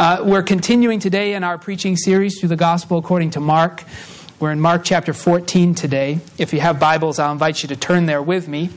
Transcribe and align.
Uh, 0.00 0.22
we're 0.24 0.42
continuing 0.42 0.98
today 0.98 1.34
in 1.34 1.44
our 1.44 1.58
preaching 1.58 1.94
series 1.94 2.40
through 2.40 2.48
the 2.48 2.56
Gospel 2.56 2.96
according 2.96 3.32
to 3.32 3.38
Mark. 3.38 3.84
We're 4.38 4.50
in 4.50 4.58
Mark 4.58 4.82
chapter 4.82 5.12
14 5.12 5.74
today. 5.74 6.20
If 6.38 6.54
you 6.54 6.60
have 6.60 6.80
Bibles, 6.80 7.18
I'll 7.18 7.32
invite 7.32 7.62
you 7.62 7.68
to 7.68 7.76
turn 7.76 8.06
there 8.06 8.22
with 8.22 8.48
me. 8.48 8.70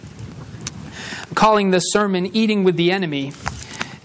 I'm 1.26 1.34
calling 1.34 1.72
this 1.72 1.86
sermon 1.92 2.26
Eating 2.36 2.66
with 2.66 2.76
the 2.76 2.92
Enemy, 2.92 3.32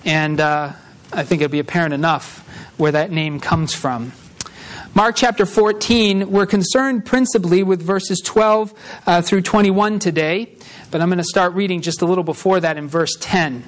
and 0.04 0.38
uh, 0.38 0.74
I 1.12 1.24
think 1.24 1.42
it'll 1.42 1.50
be 1.50 1.58
apparent 1.58 1.92
enough 1.92 2.38
where 2.78 2.92
that 2.92 3.10
name 3.10 3.40
comes 3.40 3.74
from. 3.74 4.12
Mark 4.94 5.16
chapter 5.16 5.44
14, 5.44 6.30
we're 6.30 6.46
concerned 6.46 7.04
principally 7.04 7.64
with 7.64 7.82
verses 7.82 8.22
12 8.24 8.72
uh, 9.08 9.22
through 9.22 9.42
21 9.42 9.98
today, 9.98 10.54
but 10.92 11.00
I'm 11.00 11.08
going 11.08 11.18
to 11.18 11.24
start 11.24 11.54
reading 11.54 11.80
just 11.80 12.00
a 12.00 12.06
little 12.06 12.22
before 12.22 12.60
that 12.60 12.76
in 12.76 12.86
verse 12.86 13.16
10. 13.18 13.64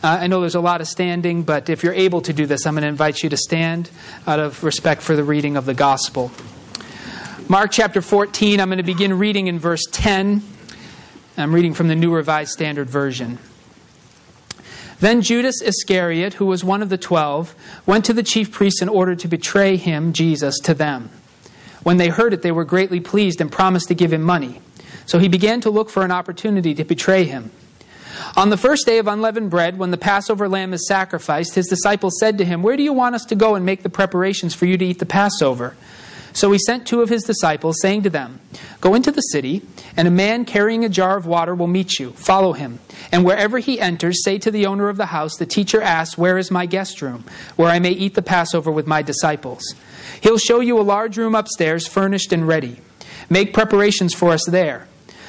Uh, 0.00 0.18
I 0.20 0.26
know 0.28 0.40
there's 0.40 0.54
a 0.54 0.60
lot 0.60 0.80
of 0.80 0.86
standing, 0.86 1.42
but 1.42 1.68
if 1.68 1.82
you're 1.82 1.92
able 1.92 2.20
to 2.20 2.32
do 2.32 2.46
this, 2.46 2.66
I'm 2.66 2.74
going 2.74 2.82
to 2.82 2.88
invite 2.88 3.24
you 3.24 3.30
to 3.30 3.36
stand 3.36 3.90
out 4.28 4.38
of 4.38 4.62
respect 4.62 5.02
for 5.02 5.16
the 5.16 5.24
reading 5.24 5.56
of 5.56 5.66
the 5.66 5.74
gospel. 5.74 6.30
Mark 7.48 7.72
chapter 7.72 8.00
14, 8.00 8.60
I'm 8.60 8.68
going 8.68 8.76
to 8.76 8.84
begin 8.84 9.18
reading 9.18 9.48
in 9.48 9.58
verse 9.58 9.84
10. 9.90 10.42
I'm 11.36 11.52
reading 11.52 11.74
from 11.74 11.88
the 11.88 11.96
New 11.96 12.14
Revised 12.14 12.52
Standard 12.52 12.88
Version. 12.88 13.38
Then 15.00 15.20
Judas 15.20 15.62
Iscariot, 15.62 16.34
who 16.34 16.46
was 16.46 16.62
one 16.62 16.82
of 16.82 16.90
the 16.90 16.98
twelve, 16.98 17.54
went 17.86 18.04
to 18.04 18.12
the 18.12 18.22
chief 18.22 18.52
priests 18.52 18.82
in 18.82 18.88
order 18.88 19.16
to 19.16 19.28
betray 19.28 19.76
him, 19.76 20.12
Jesus, 20.12 20.58
to 20.60 20.74
them. 20.74 21.10
When 21.82 21.96
they 21.96 22.08
heard 22.08 22.32
it, 22.32 22.42
they 22.42 22.52
were 22.52 22.64
greatly 22.64 23.00
pleased 23.00 23.40
and 23.40 23.50
promised 23.50 23.88
to 23.88 23.94
give 23.94 24.12
him 24.12 24.22
money. 24.22 24.60
So 25.06 25.18
he 25.18 25.28
began 25.28 25.60
to 25.62 25.70
look 25.70 25.90
for 25.90 26.04
an 26.04 26.10
opportunity 26.10 26.74
to 26.74 26.84
betray 26.84 27.24
him. 27.24 27.50
On 28.36 28.50
the 28.50 28.56
first 28.56 28.86
day 28.86 28.98
of 28.98 29.06
unleavened 29.06 29.50
bread, 29.50 29.78
when 29.78 29.90
the 29.90 29.96
Passover 29.96 30.48
lamb 30.48 30.72
is 30.72 30.86
sacrificed, 30.86 31.54
his 31.54 31.66
disciples 31.66 32.18
said 32.20 32.38
to 32.38 32.44
him, 32.44 32.62
Where 32.62 32.76
do 32.76 32.82
you 32.82 32.92
want 32.92 33.14
us 33.14 33.24
to 33.26 33.34
go 33.34 33.54
and 33.54 33.64
make 33.64 33.82
the 33.82 33.90
preparations 33.90 34.54
for 34.54 34.66
you 34.66 34.76
to 34.76 34.84
eat 34.84 34.98
the 34.98 35.06
Passover? 35.06 35.76
So 36.32 36.52
he 36.52 36.58
sent 36.58 36.86
two 36.86 37.00
of 37.00 37.08
his 37.08 37.24
disciples, 37.24 37.78
saying 37.80 38.02
to 38.04 38.10
them, 38.10 38.40
Go 38.80 38.94
into 38.94 39.10
the 39.10 39.22
city, 39.22 39.62
and 39.96 40.06
a 40.06 40.10
man 40.12 40.44
carrying 40.44 40.84
a 40.84 40.88
jar 40.88 41.16
of 41.16 41.26
water 41.26 41.54
will 41.54 41.66
meet 41.66 41.98
you. 41.98 42.12
Follow 42.12 42.52
him. 42.52 42.78
And 43.10 43.24
wherever 43.24 43.58
he 43.58 43.80
enters, 43.80 44.22
say 44.22 44.38
to 44.38 44.50
the 44.50 44.66
owner 44.66 44.88
of 44.88 44.98
the 44.98 45.06
house, 45.06 45.36
The 45.36 45.46
teacher 45.46 45.82
asks, 45.82 46.16
Where 46.16 46.38
is 46.38 46.50
my 46.50 46.66
guest 46.66 47.02
room, 47.02 47.24
where 47.56 47.70
I 47.70 47.78
may 47.78 47.90
eat 47.90 48.14
the 48.14 48.22
Passover 48.22 48.70
with 48.70 48.86
my 48.86 49.02
disciples? 49.02 49.74
He'll 50.20 50.38
show 50.38 50.60
you 50.60 50.78
a 50.78 50.82
large 50.82 51.16
room 51.16 51.34
upstairs, 51.34 51.88
furnished 51.88 52.32
and 52.32 52.46
ready. 52.46 52.80
Make 53.28 53.52
preparations 53.52 54.14
for 54.14 54.30
us 54.30 54.44
there. 54.46 54.86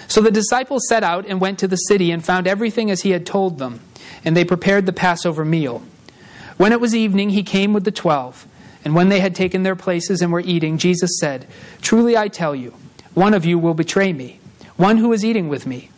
So 0.10 0.22
the 0.22 0.32
disciples 0.32 0.88
set 0.90 1.04
out 1.04 1.26
and 1.28 1.40
went 1.40 1.60
to 1.60 1.68
the 1.68 1.78
city 1.78 2.12
and 2.12 2.26
found 2.26 2.48
everything 2.48 2.92
as 2.92 3.02
he 3.02 3.12
had 3.12 3.26
told 3.26 3.60
them, 3.60 3.80
and 4.26 4.36
they 4.36 4.44
prepared 4.44 4.86
the 4.86 4.92
Passover 4.92 5.46
meal. 5.46 5.84
When 6.58 6.74
it 6.74 6.82
was 6.82 6.94
evening, 6.94 7.30
he 7.30 7.44
came 7.44 7.72
with 7.72 7.86
the 7.86 7.92
twelve. 7.92 8.46
And 8.84 8.96
when 8.96 9.10
they 9.10 9.20
had 9.20 9.36
taken 9.36 9.64
their 9.64 9.76
places 9.76 10.22
and 10.22 10.32
were 10.32 10.40
eating, 10.40 10.78
Jesus 10.78 11.20
said, 11.20 11.48
Truly 11.82 12.18
I 12.18 12.28
tell 12.28 12.56
you, 12.56 12.74
one 13.14 13.34
of 13.34 13.46
you 13.46 13.60
will 13.60 13.74
betray 13.74 14.14
me, 14.14 14.40
one 14.78 14.98
who 14.98 15.12
is 15.14 15.26
eating 15.26 15.50
with 15.50 15.68
me. 15.68 15.90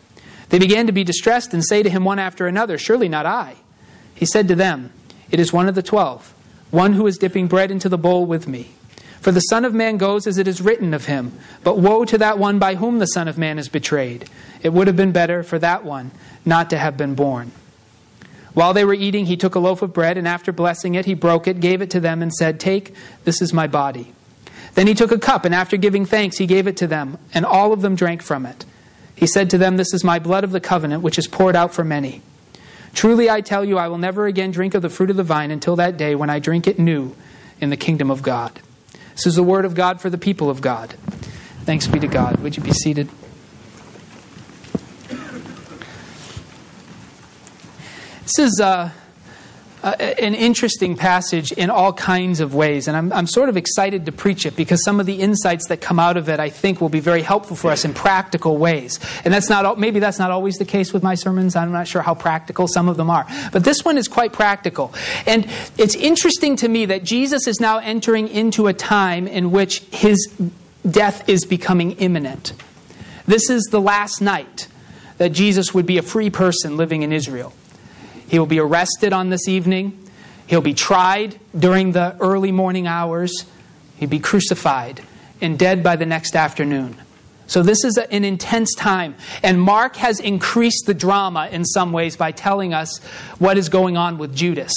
They 0.49 0.59
began 0.59 0.87
to 0.87 0.91
be 0.91 1.03
distressed 1.03 1.53
and 1.53 1.63
say 1.63 1.83
to 1.83 1.89
him 1.89 2.03
one 2.03 2.19
after 2.19 2.47
another, 2.47 2.77
Surely 2.77 3.07
not 3.07 3.25
I. 3.25 3.55
He 4.13 4.25
said 4.25 4.47
to 4.47 4.55
them, 4.55 4.91
It 5.29 5.39
is 5.39 5.53
one 5.53 5.69
of 5.69 5.75
the 5.75 5.83
twelve, 5.83 6.33
one 6.71 6.93
who 6.93 7.07
is 7.07 7.17
dipping 7.17 7.47
bread 7.47 7.71
into 7.71 7.87
the 7.87 7.97
bowl 7.97 8.25
with 8.25 8.47
me. 8.47 8.71
For 9.21 9.31
the 9.31 9.39
Son 9.39 9.65
of 9.65 9.73
Man 9.73 9.97
goes 9.97 10.25
as 10.25 10.39
it 10.39 10.47
is 10.47 10.61
written 10.61 10.93
of 10.93 11.05
him. 11.05 11.37
But 11.63 11.77
woe 11.77 12.05
to 12.05 12.17
that 12.17 12.39
one 12.39 12.57
by 12.57 12.75
whom 12.75 12.97
the 12.99 13.05
Son 13.05 13.27
of 13.27 13.37
Man 13.37 13.59
is 13.59 13.69
betrayed. 13.69 14.27
It 14.63 14.73
would 14.73 14.87
have 14.87 14.95
been 14.95 15.11
better 15.11 15.43
for 15.43 15.59
that 15.59 15.85
one 15.85 16.11
not 16.43 16.71
to 16.71 16.77
have 16.77 16.97
been 16.97 17.13
born. 17.13 17.51
While 18.53 18.73
they 18.73 18.83
were 18.83 18.95
eating, 18.95 19.27
he 19.27 19.37
took 19.37 19.55
a 19.55 19.59
loaf 19.59 19.81
of 19.81 19.93
bread, 19.93 20.17
and 20.17 20.27
after 20.27 20.51
blessing 20.51 20.95
it, 20.95 21.05
he 21.05 21.13
broke 21.13 21.47
it, 21.47 21.59
gave 21.59 21.81
it 21.81 21.91
to 21.91 21.99
them, 21.99 22.21
and 22.21 22.33
said, 22.33 22.59
Take, 22.59 22.93
this 23.23 23.41
is 23.41 23.53
my 23.53 23.67
body. 23.67 24.11
Then 24.73 24.87
he 24.87 24.93
took 24.93 25.11
a 25.11 25.19
cup, 25.19 25.45
and 25.45 25.53
after 25.53 25.77
giving 25.77 26.05
thanks, 26.05 26.37
he 26.37 26.47
gave 26.47 26.67
it 26.67 26.75
to 26.77 26.87
them, 26.87 27.17
and 27.33 27.45
all 27.45 27.71
of 27.71 27.81
them 27.81 27.95
drank 27.95 28.21
from 28.21 28.45
it. 28.45 28.65
He 29.15 29.27
said 29.27 29.49
to 29.51 29.57
them, 29.57 29.77
This 29.77 29.93
is 29.93 30.03
my 30.03 30.19
blood 30.19 30.43
of 30.43 30.51
the 30.51 30.59
covenant, 30.59 31.03
which 31.03 31.19
is 31.19 31.27
poured 31.27 31.55
out 31.55 31.73
for 31.73 31.83
many. 31.83 32.21
Truly 32.93 33.29
I 33.29 33.41
tell 33.41 33.63
you, 33.63 33.77
I 33.77 33.87
will 33.87 33.97
never 33.97 34.25
again 34.25 34.51
drink 34.51 34.73
of 34.73 34.81
the 34.81 34.89
fruit 34.89 35.09
of 35.09 35.15
the 35.15 35.23
vine 35.23 35.51
until 35.51 35.75
that 35.77 35.95
day 35.95 36.15
when 36.15 36.29
I 36.29 36.39
drink 36.39 36.67
it 36.67 36.79
new 36.79 37.15
in 37.61 37.69
the 37.69 37.77
kingdom 37.77 38.09
of 38.11 38.21
God. 38.21 38.59
This 39.15 39.27
is 39.27 39.35
the 39.35 39.43
word 39.43 39.65
of 39.65 39.75
God 39.75 40.01
for 40.01 40.09
the 40.09 40.17
people 40.17 40.49
of 40.49 40.61
God. 40.61 40.95
Thanks 41.65 41.87
be 41.87 41.99
to 41.99 42.07
God. 42.07 42.39
Would 42.39 42.57
you 42.57 42.63
be 42.63 42.71
seated? 42.71 43.09
This 48.23 48.39
is 48.39 48.61
uh, 48.61 48.91
uh, 49.83 49.95
an 49.99 50.35
interesting 50.35 50.95
passage 50.95 51.51
in 51.51 51.69
all 51.69 51.91
kinds 51.91 52.39
of 52.39 52.53
ways, 52.53 52.87
and 52.87 52.95
I'm, 52.95 53.11
I'm 53.11 53.27
sort 53.27 53.49
of 53.49 53.57
excited 53.57 54.05
to 54.05 54.11
preach 54.11 54.45
it 54.45 54.55
because 54.55 54.83
some 54.83 54.99
of 54.99 55.05
the 55.05 55.21
insights 55.21 55.67
that 55.67 55.81
come 55.81 55.99
out 55.99 56.17
of 56.17 56.29
it 56.29 56.39
I 56.39 56.49
think 56.49 56.81
will 56.81 56.89
be 56.89 56.99
very 56.99 57.21
helpful 57.23 57.55
for 57.55 57.71
us 57.71 57.83
in 57.83 57.93
practical 57.93 58.57
ways. 58.57 58.99
And 59.25 59.33
that's 59.33 59.49
not 59.49 59.79
maybe 59.79 59.99
that's 59.99 60.19
not 60.19 60.29
always 60.29 60.57
the 60.57 60.65
case 60.65 60.93
with 60.93 61.01
my 61.01 61.15
sermons. 61.15 61.55
I'm 61.55 61.71
not 61.71 61.87
sure 61.87 62.01
how 62.01 62.13
practical 62.13 62.67
some 62.67 62.89
of 62.89 62.97
them 62.97 63.09
are, 63.09 63.25
but 63.51 63.63
this 63.63 63.83
one 63.83 63.97
is 63.97 64.07
quite 64.07 64.33
practical. 64.33 64.93
And 65.25 65.47
it's 65.77 65.95
interesting 65.95 66.55
to 66.57 66.67
me 66.67 66.85
that 66.85 67.03
Jesus 67.03 67.47
is 67.47 67.59
now 67.59 67.79
entering 67.79 68.27
into 68.27 68.67
a 68.67 68.73
time 68.73 69.27
in 69.27 69.51
which 69.51 69.79
his 69.91 70.31
death 70.89 71.27
is 71.27 71.45
becoming 71.45 71.93
imminent. 71.93 72.53
This 73.25 73.49
is 73.49 73.63
the 73.71 73.81
last 73.81 74.21
night 74.21 74.67
that 75.17 75.29
Jesus 75.29 75.73
would 75.73 75.85
be 75.85 75.97
a 75.97 76.01
free 76.01 76.29
person 76.29 76.77
living 76.77 77.03
in 77.03 77.11
Israel. 77.11 77.53
He 78.31 78.39
will 78.39 78.45
be 78.45 78.59
arrested 78.59 79.11
on 79.11 79.29
this 79.29 79.49
evening. 79.49 80.09
He'll 80.47 80.61
be 80.61 80.73
tried 80.73 81.37
during 81.53 81.91
the 81.91 82.15
early 82.21 82.53
morning 82.53 82.87
hours. 82.87 83.45
He'll 83.97 84.07
be 84.07 84.19
crucified 84.19 85.01
and 85.41 85.59
dead 85.59 85.83
by 85.83 85.97
the 85.97 86.05
next 86.05 86.33
afternoon. 86.33 86.95
So, 87.47 87.61
this 87.61 87.83
is 87.83 87.97
an 87.97 88.23
intense 88.23 88.73
time. 88.73 89.15
And 89.43 89.59
Mark 89.59 89.97
has 89.97 90.21
increased 90.21 90.85
the 90.85 90.93
drama 90.93 91.49
in 91.51 91.65
some 91.65 91.91
ways 91.91 92.15
by 92.15 92.31
telling 92.31 92.73
us 92.73 92.99
what 93.37 93.57
is 93.57 93.67
going 93.67 93.97
on 93.97 94.17
with 94.17 94.33
Judas 94.33 94.71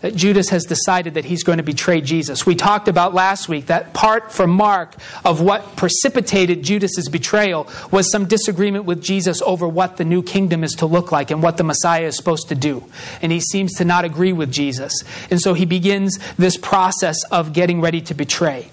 that 0.00 0.14
Judas 0.14 0.48
has 0.50 0.64
decided 0.64 1.14
that 1.14 1.24
he's 1.24 1.42
going 1.42 1.58
to 1.58 1.64
betray 1.64 2.00
Jesus. 2.00 2.46
We 2.46 2.54
talked 2.54 2.88
about 2.88 3.14
last 3.14 3.48
week 3.48 3.66
that 3.66 3.92
part 3.94 4.32
for 4.32 4.46
Mark 4.46 4.94
of 5.24 5.40
what 5.40 5.76
precipitated 5.76 6.62
Judas's 6.62 7.08
betrayal 7.08 7.68
was 7.90 8.10
some 8.10 8.26
disagreement 8.26 8.84
with 8.84 9.02
Jesus 9.02 9.42
over 9.42 9.66
what 9.66 9.96
the 9.96 10.04
new 10.04 10.22
kingdom 10.22 10.62
is 10.62 10.72
to 10.74 10.86
look 10.86 11.10
like 11.10 11.30
and 11.30 11.42
what 11.42 11.56
the 11.56 11.64
Messiah 11.64 12.04
is 12.04 12.16
supposed 12.16 12.48
to 12.48 12.54
do. 12.54 12.84
And 13.22 13.32
he 13.32 13.40
seems 13.40 13.74
to 13.74 13.84
not 13.84 14.04
agree 14.04 14.32
with 14.32 14.52
Jesus. 14.52 14.92
And 15.30 15.40
so 15.40 15.54
he 15.54 15.64
begins 15.64 16.18
this 16.36 16.56
process 16.56 17.24
of 17.24 17.52
getting 17.52 17.80
ready 17.80 18.00
to 18.02 18.14
betray. 18.14 18.70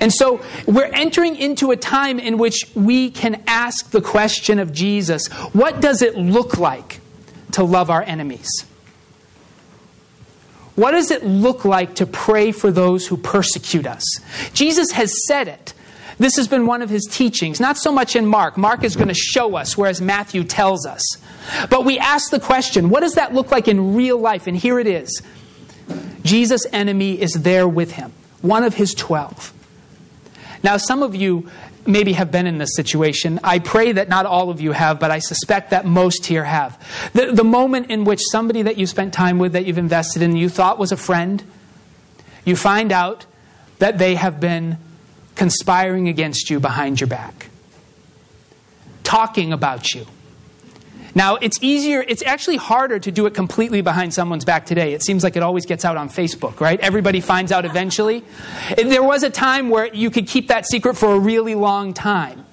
And 0.00 0.12
so 0.12 0.44
we're 0.66 0.90
entering 0.92 1.36
into 1.36 1.70
a 1.70 1.76
time 1.76 2.18
in 2.18 2.36
which 2.36 2.68
we 2.74 3.10
can 3.10 3.42
ask 3.46 3.90
the 3.90 4.00
question 4.00 4.58
of 4.58 4.72
Jesus 4.72 5.28
what 5.52 5.80
does 5.80 6.02
it 6.02 6.16
look 6.16 6.58
like 6.58 7.00
to 7.52 7.62
love 7.62 7.90
our 7.90 8.02
enemies? 8.02 8.48
What 10.74 10.92
does 10.92 11.10
it 11.10 11.24
look 11.24 11.64
like 11.64 11.96
to 11.96 12.06
pray 12.06 12.52
for 12.52 12.70
those 12.70 13.06
who 13.06 13.16
persecute 13.16 13.86
us? 13.86 14.04
Jesus 14.54 14.92
has 14.92 15.12
said 15.26 15.48
it. 15.48 15.74
This 16.18 16.36
has 16.36 16.46
been 16.46 16.66
one 16.66 16.82
of 16.82 16.90
his 16.90 17.06
teachings, 17.10 17.60
not 17.60 17.76
so 17.76 17.90
much 17.90 18.16
in 18.16 18.26
Mark. 18.26 18.56
Mark 18.56 18.84
is 18.84 18.96
going 18.96 19.08
to 19.08 19.14
show 19.14 19.56
us, 19.56 19.76
whereas 19.76 20.00
Matthew 20.00 20.44
tells 20.44 20.86
us. 20.86 21.02
But 21.68 21.84
we 21.84 21.98
ask 21.98 22.30
the 22.30 22.40
question 22.40 22.90
what 22.90 23.00
does 23.00 23.14
that 23.14 23.34
look 23.34 23.50
like 23.50 23.68
in 23.68 23.94
real 23.94 24.18
life? 24.18 24.46
And 24.46 24.56
here 24.56 24.78
it 24.78 24.86
is 24.86 25.22
Jesus' 26.22 26.66
enemy 26.72 27.20
is 27.20 27.32
there 27.42 27.66
with 27.66 27.92
him, 27.92 28.12
one 28.40 28.62
of 28.64 28.74
his 28.74 28.94
twelve. 28.94 29.52
Now, 30.62 30.76
some 30.76 31.02
of 31.02 31.14
you 31.14 31.50
maybe 31.86 32.12
have 32.12 32.30
been 32.30 32.46
in 32.46 32.58
this 32.58 32.74
situation. 32.76 33.40
I 33.42 33.58
pray 33.58 33.92
that 33.92 34.08
not 34.08 34.26
all 34.26 34.50
of 34.50 34.60
you 34.60 34.72
have, 34.72 35.00
but 35.00 35.10
I 35.10 35.18
suspect 35.18 35.70
that 35.70 35.84
most 35.84 36.26
here 36.26 36.44
have. 36.44 36.78
The, 37.12 37.32
the 37.32 37.44
moment 37.44 37.90
in 37.90 38.04
which 38.04 38.20
somebody 38.30 38.62
that 38.62 38.76
you 38.76 38.86
spent 38.86 39.12
time 39.12 39.38
with, 39.38 39.52
that 39.52 39.66
you've 39.66 39.78
invested 39.78 40.22
in, 40.22 40.36
you 40.36 40.48
thought 40.48 40.78
was 40.78 40.92
a 40.92 40.96
friend, 40.96 41.42
you 42.44 42.56
find 42.56 42.92
out 42.92 43.26
that 43.78 43.98
they 43.98 44.14
have 44.14 44.38
been 44.40 44.78
conspiring 45.34 46.08
against 46.08 46.50
you 46.50 46.60
behind 46.60 47.00
your 47.00 47.08
back, 47.08 47.48
talking 49.02 49.52
about 49.52 49.94
you 49.94 50.06
now, 51.14 51.36
it's 51.36 51.58
easier, 51.62 52.04
it's 52.06 52.22
actually 52.22 52.56
harder 52.56 52.98
to 52.98 53.12
do 53.12 53.26
it 53.26 53.34
completely 53.34 53.82
behind 53.82 54.14
someone's 54.14 54.44
back 54.44 54.64
today. 54.64 54.94
It 54.94 55.02
seems 55.02 55.22
like 55.22 55.36
it 55.36 55.42
always 55.42 55.66
gets 55.66 55.84
out 55.84 55.96
on 55.96 56.08
Facebook, 56.08 56.60
right? 56.60 56.80
Everybody 56.80 57.20
finds 57.20 57.52
out 57.52 57.64
eventually. 57.64 58.24
There 58.76 59.02
was 59.02 59.22
a 59.22 59.30
time 59.30 59.68
where 59.68 59.92
you 59.92 60.10
could 60.10 60.26
keep 60.26 60.48
that 60.48 60.66
secret 60.66 60.96
for 60.96 61.14
a 61.14 61.18
really 61.18 61.54
long 61.54 61.92
time. 61.92 62.46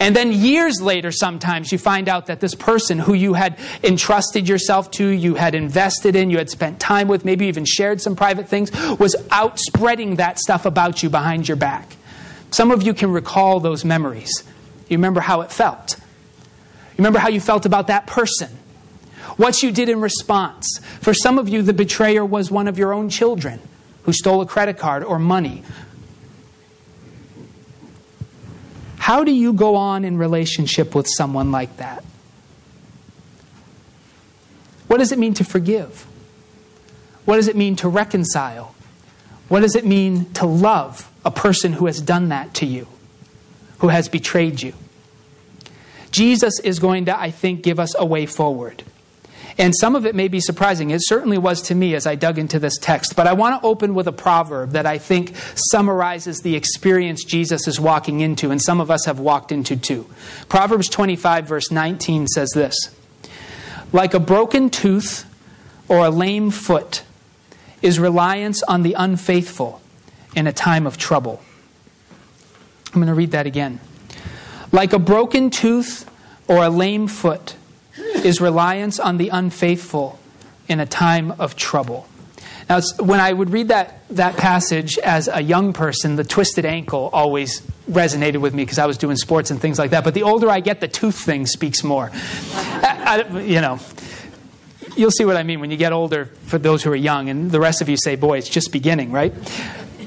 And 0.00 0.14
then 0.14 0.32
years 0.32 0.80
later, 0.80 1.10
sometimes 1.10 1.72
you 1.72 1.78
find 1.78 2.08
out 2.08 2.26
that 2.26 2.38
this 2.38 2.54
person 2.54 3.00
who 3.00 3.14
you 3.14 3.34
had 3.34 3.58
entrusted 3.82 4.48
yourself 4.48 4.90
to, 4.92 5.06
you 5.06 5.34
had 5.34 5.56
invested 5.56 6.14
in, 6.14 6.30
you 6.30 6.38
had 6.38 6.50
spent 6.50 6.78
time 6.78 7.08
with, 7.08 7.24
maybe 7.24 7.46
even 7.46 7.64
shared 7.64 8.00
some 8.00 8.14
private 8.14 8.48
things, 8.48 8.70
was 8.98 9.16
out 9.32 9.58
spreading 9.58 10.16
that 10.16 10.38
stuff 10.38 10.66
about 10.66 11.02
you 11.02 11.10
behind 11.10 11.48
your 11.48 11.56
back. 11.56 11.96
Some 12.52 12.70
of 12.70 12.82
you 12.82 12.94
can 12.94 13.10
recall 13.10 13.58
those 13.58 13.84
memories. 13.84 14.44
You 14.88 14.98
remember 14.98 15.20
how 15.20 15.40
it 15.40 15.50
felt. 15.50 15.96
Remember 16.98 17.18
how 17.18 17.28
you 17.28 17.40
felt 17.40 17.64
about 17.64 17.86
that 17.86 18.06
person. 18.06 18.50
what 19.38 19.62
you 19.62 19.70
did 19.70 19.88
in 19.88 20.00
response. 20.00 20.80
For 21.00 21.14
some 21.14 21.38
of 21.38 21.48
you, 21.48 21.62
the 21.62 21.72
betrayer 21.72 22.24
was 22.24 22.50
one 22.50 22.68
of 22.68 22.76
your 22.76 22.92
own 22.92 23.08
children 23.08 23.60
who 24.02 24.12
stole 24.12 24.42
a 24.42 24.46
credit 24.46 24.78
card 24.78 25.04
or 25.04 25.18
money. 25.18 25.62
How 28.98 29.24
do 29.24 29.32
you 29.32 29.52
go 29.52 29.76
on 29.76 30.04
in 30.04 30.18
relationship 30.18 30.94
with 30.94 31.06
someone 31.08 31.52
like 31.52 31.76
that? 31.78 32.04
What 34.88 34.98
does 34.98 35.12
it 35.12 35.18
mean 35.18 35.34
to 35.34 35.44
forgive? 35.44 36.06
What 37.24 37.36
does 37.36 37.46
it 37.48 37.56
mean 37.56 37.76
to 37.76 37.88
reconcile? 37.88 38.74
What 39.48 39.60
does 39.60 39.76
it 39.76 39.86
mean 39.86 40.32
to 40.34 40.46
love 40.46 41.10
a 41.24 41.30
person 41.30 41.74
who 41.74 41.86
has 41.86 42.00
done 42.00 42.30
that 42.30 42.54
to 42.54 42.66
you, 42.66 42.88
who 43.78 43.88
has 43.88 44.08
betrayed 44.08 44.60
you? 44.62 44.74
Jesus 46.10 46.58
is 46.60 46.78
going 46.78 47.06
to, 47.06 47.18
I 47.18 47.30
think, 47.30 47.62
give 47.62 47.78
us 47.78 47.94
a 47.98 48.06
way 48.06 48.26
forward. 48.26 48.84
And 49.58 49.74
some 49.80 49.96
of 49.96 50.06
it 50.06 50.14
may 50.14 50.28
be 50.28 50.38
surprising. 50.40 50.90
It 50.90 51.00
certainly 51.02 51.36
was 51.36 51.60
to 51.62 51.74
me 51.74 51.96
as 51.96 52.06
I 52.06 52.14
dug 52.14 52.38
into 52.38 52.60
this 52.60 52.78
text. 52.78 53.16
But 53.16 53.26
I 53.26 53.32
want 53.32 53.60
to 53.60 53.66
open 53.66 53.92
with 53.92 54.06
a 54.06 54.12
proverb 54.12 54.70
that 54.70 54.86
I 54.86 54.98
think 54.98 55.32
summarizes 55.70 56.40
the 56.42 56.54
experience 56.54 57.24
Jesus 57.24 57.66
is 57.66 57.80
walking 57.80 58.20
into, 58.20 58.52
and 58.52 58.62
some 58.62 58.80
of 58.80 58.88
us 58.88 59.04
have 59.06 59.18
walked 59.18 59.50
into 59.50 59.76
too. 59.76 60.08
Proverbs 60.48 60.88
25, 60.88 61.46
verse 61.46 61.72
19 61.72 62.28
says 62.28 62.50
this 62.54 62.94
Like 63.92 64.14
a 64.14 64.20
broken 64.20 64.70
tooth 64.70 65.24
or 65.88 66.06
a 66.06 66.10
lame 66.10 66.52
foot 66.52 67.02
is 67.82 67.98
reliance 67.98 68.62
on 68.62 68.82
the 68.82 68.94
unfaithful 68.94 69.80
in 70.36 70.46
a 70.46 70.52
time 70.52 70.86
of 70.86 70.96
trouble. 70.96 71.42
I'm 72.88 73.00
going 73.00 73.08
to 73.08 73.14
read 73.14 73.32
that 73.32 73.46
again. 73.46 73.80
Like 74.72 74.92
a 74.92 74.98
broken 74.98 75.50
tooth 75.50 76.08
or 76.46 76.64
a 76.64 76.70
lame 76.70 77.08
foot 77.08 77.56
is 78.24 78.40
reliance 78.40 79.00
on 79.00 79.16
the 79.16 79.28
unfaithful 79.28 80.18
in 80.68 80.80
a 80.80 80.86
time 80.86 81.32
of 81.32 81.56
trouble. 81.56 82.06
Now, 82.68 82.80
when 83.00 83.18
I 83.18 83.32
would 83.32 83.48
read 83.50 83.68
that, 83.68 84.02
that 84.10 84.36
passage 84.36 84.98
as 84.98 85.26
a 85.28 85.40
young 85.40 85.72
person, 85.72 86.16
the 86.16 86.24
twisted 86.24 86.66
ankle 86.66 87.08
always 87.14 87.62
resonated 87.90 88.42
with 88.42 88.52
me 88.52 88.62
because 88.62 88.78
I 88.78 88.84
was 88.84 88.98
doing 88.98 89.16
sports 89.16 89.50
and 89.50 89.58
things 89.58 89.78
like 89.78 89.92
that. 89.92 90.04
But 90.04 90.12
the 90.12 90.22
older 90.22 90.50
I 90.50 90.60
get, 90.60 90.80
the 90.80 90.88
tooth 90.88 91.18
thing 91.18 91.46
speaks 91.46 91.82
more. 91.82 92.10
I, 92.12 93.24
I, 93.26 93.40
you 93.40 93.62
know, 93.62 93.80
you'll 94.96 95.10
see 95.10 95.24
what 95.24 95.36
I 95.38 95.44
mean 95.44 95.60
when 95.60 95.70
you 95.70 95.78
get 95.78 95.92
older 95.92 96.26
for 96.44 96.58
those 96.58 96.82
who 96.82 96.92
are 96.92 96.96
young, 96.96 97.30
and 97.30 97.50
the 97.50 97.60
rest 97.60 97.80
of 97.80 97.88
you 97.88 97.96
say, 97.96 98.16
boy, 98.16 98.36
it's 98.36 98.50
just 98.50 98.70
beginning, 98.70 99.12
right? 99.12 99.32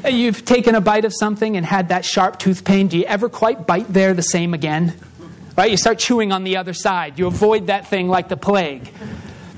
You've 0.10 0.46
taken 0.46 0.76
a 0.76 0.82
bite 0.82 1.06
of 1.06 1.14
something 1.14 1.58
and 1.58 1.66
had 1.66 1.90
that 1.90 2.06
sharp 2.06 2.40
tooth 2.40 2.64
pain. 2.64 2.88
Do 2.88 2.98
you 2.98 3.06
ever 3.06 3.30
quite 3.30 3.68
bite 3.68 3.92
there 3.92 4.14
the 4.14 4.24
same 4.24 4.54
again? 4.54 4.96
Right? 5.58 5.70
You 5.70 5.78
start 5.78 6.00
chewing 6.00 6.32
on 6.32 6.44
the 6.44 6.58
other 6.58 6.74
side. 6.74 7.20
You 7.20 7.28
avoid 7.28 7.68
that 7.68 7.88
thing 7.88 8.08
like 8.08 8.30
the 8.30 8.38
plague. 8.38 8.90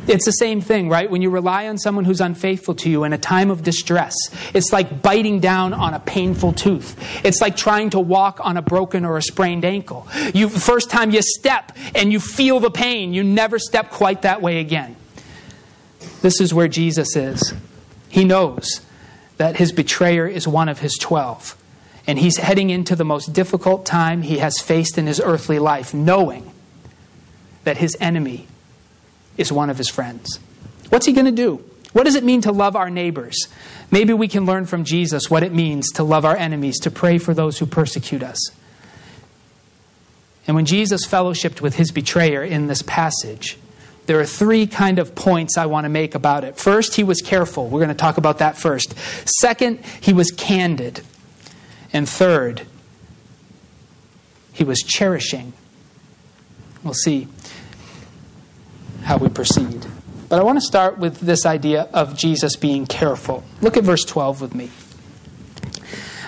It's 0.05 0.25
the 0.25 0.31
same 0.31 0.59
thing, 0.59 0.89
right? 0.89 1.09
When 1.09 1.21
you 1.21 1.29
rely 1.29 1.69
on 1.69 1.77
someone 1.77 2.03
who's 2.03 2.19
unfaithful 2.19 2.75
to 2.75 2.89
you 2.89 3.05
in 3.05 3.13
a 3.13 3.17
time 3.17 3.49
of 3.49 3.63
distress, 3.63 4.13
it's 4.53 4.73
like 4.73 5.01
biting 5.01 5.39
down 5.39 5.73
on 5.73 5.93
a 5.93 5.99
painful 5.99 6.51
tooth. 6.51 6.97
It's 7.23 7.39
like 7.39 7.55
trying 7.55 7.91
to 7.91 8.01
walk 8.01 8.41
on 8.43 8.57
a 8.57 8.61
broken 8.61 9.05
or 9.05 9.15
a 9.15 9.21
sprained 9.21 9.63
ankle. 9.63 10.05
You 10.33 10.49
first 10.49 10.89
time 10.89 11.11
you 11.11 11.21
step 11.21 11.71
and 11.95 12.11
you 12.11 12.19
feel 12.19 12.59
the 12.59 12.71
pain, 12.71 13.13
you 13.13 13.23
never 13.23 13.57
step 13.57 13.91
quite 13.91 14.23
that 14.23 14.41
way 14.41 14.59
again. 14.59 14.97
This 16.21 16.41
is 16.41 16.53
where 16.53 16.67
Jesus 16.67 17.15
is. 17.15 17.53
He 18.09 18.25
knows 18.25 18.81
that 19.37 19.57
his 19.57 19.71
betrayer 19.71 20.27
is 20.27 20.47
one 20.47 20.69
of 20.69 20.79
his 20.79 20.97
twelve. 20.97 21.57
And 22.05 22.19
he's 22.19 22.37
heading 22.37 22.69
into 22.69 22.95
the 22.95 23.05
most 23.05 23.31
difficult 23.31 23.85
time 23.85 24.23
he 24.23 24.39
has 24.39 24.59
faced 24.59 24.97
in 24.97 25.07
his 25.07 25.21
earthly 25.23 25.57
life, 25.57 25.93
knowing 25.93 26.51
that 27.63 27.77
his 27.77 27.95
enemy 28.01 28.47
is 29.37 29.51
one 29.51 29.69
of 29.69 29.77
his 29.77 29.89
friends. 29.89 30.39
What's 30.89 31.05
he 31.05 31.13
going 31.13 31.25
to 31.25 31.31
do? 31.31 31.63
What 31.93 32.03
does 32.03 32.15
it 32.15 32.23
mean 32.23 32.41
to 32.41 32.51
love 32.51 32.75
our 32.75 32.89
neighbors? 32.89 33.47
Maybe 33.89 34.13
we 34.13 34.27
can 34.27 34.45
learn 34.45 34.65
from 34.65 34.83
Jesus 34.83 35.29
what 35.29 35.43
it 35.43 35.53
means 35.53 35.91
to 35.91 36.03
love 36.03 36.25
our 36.25 36.35
enemies, 36.35 36.79
to 36.81 36.91
pray 36.91 37.19
for 37.19 37.33
those 37.33 37.59
who 37.59 37.65
persecute 37.65 38.21
us. 38.21 38.39
And 40.45 40.55
when 40.55 40.65
Jesus 40.65 41.07
fellowshipped 41.07 41.61
with 41.61 41.75
his 41.75 41.91
betrayer 41.91 42.43
in 42.43 42.67
this 42.67 42.81
passage, 42.81 43.57
there 44.05 44.19
are 44.19 44.25
three 44.25 44.67
kind 44.67 44.99
of 44.99 45.15
points 45.15 45.57
I 45.57 45.65
want 45.65 45.85
to 45.85 45.89
make 45.89 46.15
about 46.15 46.43
it. 46.43 46.57
First, 46.57 46.95
he 46.95 47.03
was 47.03 47.21
careful. 47.21 47.67
We're 47.67 47.79
going 47.79 47.89
to 47.89 47.95
talk 47.95 48.17
about 48.17 48.39
that 48.39 48.57
first. 48.57 48.97
Second, 49.39 49.83
he 50.01 50.13
was 50.13 50.31
candid. 50.31 51.01
And 51.93 52.09
third, 52.09 52.65
he 54.51 54.63
was 54.63 54.79
cherishing. 54.79 55.53
We'll 56.83 56.93
see 56.93 57.27
how 59.03 59.17
we 59.17 59.29
proceed. 59.29 59.85
But 60.27 60.39
I 60.39 60.43
want 60.43 60.57
to 60.57 60.65
start 60.65 60.97
with 60.97 61.19
this 61.19 61.45
idea 61.45 61.83
of 61.93 62.17
Jesus 62.17 62.55
being 62.55 62.87
careful. 62.87 63.43
Look 63.61 63.77
at 63.77 63.83
verse 63.83 64.03
12 64.03 64.41
with 64.41 64.55
me. 64.55 64.71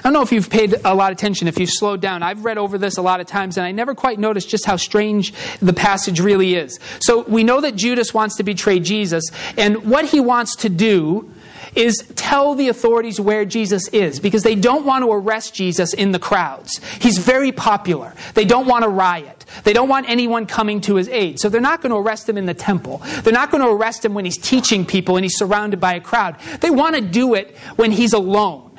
I 0.06 0.10
don't 0.10 0.13
know 0.13 0.22
if 0.22 0.31
you've 0.31 0.52
paid 0.52 0.75
a 0.86 0.94
lot 0.94 1.12
of 1.12 1.18
attention, 1.18 1.48
if 1.48 1.57
you've 1.57 1.72
slowed 1.72 2.00
down. 2.00 2.22
I've 2.22 2.46
read 2.46 2.60
over 2.60 2.78
this 2.78 2.98
a 2.98 3.02
lot 3.02 3.22
of 3.22 3.25
times, 3.25 3.57
and 3.57 3.66
I 3.66 3.72
never 3.72 3.96
quite 3.96 4.19
noticed 4.19 4.48
just 4.48 4.63
how 4.63 4.75
strange 4.75 5.34
the 5.63 5.74
passage 5.74 6.19
really 6.19 6.54
is. 6.54 6.80
So 7.00 7.24
we 7.24 7.44
know 7.44 7.60
that 7.62 7.75
Judas 7.75 8.13
wants 8.13 8.36
to 8.36 8.44
betray 8.44 8.80
Jesus, 8.80 9.24
and 9.57 9.90
what 9.90 10.06
he 10.06 10.19
wants 10.19 10.57
to 10.57 10.69
do 10.69 11.34
is 11.74 12.07
tell 12.16 12.54
the 12.54 12.69
authorities 12.69 13.19
where 13.19 13.46
Jesus 13.46 13.88
is 13.88 14.19
because 14.19 14.44
they 14.44 14.54
don't 14.54 14.86
want 14.86 15.04
to 15.04 15.12
arrest 15.12 15.56
Jesus 15.56 15.92
in 15.96 16.12
the 16.12 16.19
crowds. 16.19 16.80
He's 17.02 17.18
very 17.18 17.52
popular. 17.52 18.13
They 18.36 18.46
don't 18.46 18.68
want 18.68 18.86
a 18.86 18.90
riot. 18.90 19.44
They 19.63 19.74
don't 19.74 19.90
want 19.90 20.07
anyone 20.07 20.46
coming 20.46 20.81
to 20.81 20.98
his 20.98 21.10
aid. 21.10 21.40
So 21.40 21.50
they're 21.50 21.60
not 21.60 21.81
going 21.81 21.90
to 21.90 21.98
arrest 21.98 22.30
him 22.30 22.38
in 22.38 22.46
the 22.46 22.54
temple. 22.54 23.02
They're 23.24 23.34
not 23.34 23.50
going 23.50 23.63
to 23.63 23.69
arrest 23.69 24.06
him 24.06 24.13
when 24.13 24.24
he's 24.24 24.38
teaching 24.38 24.86
people 24.86 25.18
and 25.18 25.25
he's 25.25 25.36
surrounded 25.36 25.80
by 25.80 25.96
a 25.96 26.00
crowd. 26.00 26.40
They 26.62 26.69
want 26.69 26.96
to 26.96 27.02
do 27.02 27.34
it 27.34 27.57
when 27.75 27.92
he's 27.92 28.13
alone. 28.13 28.75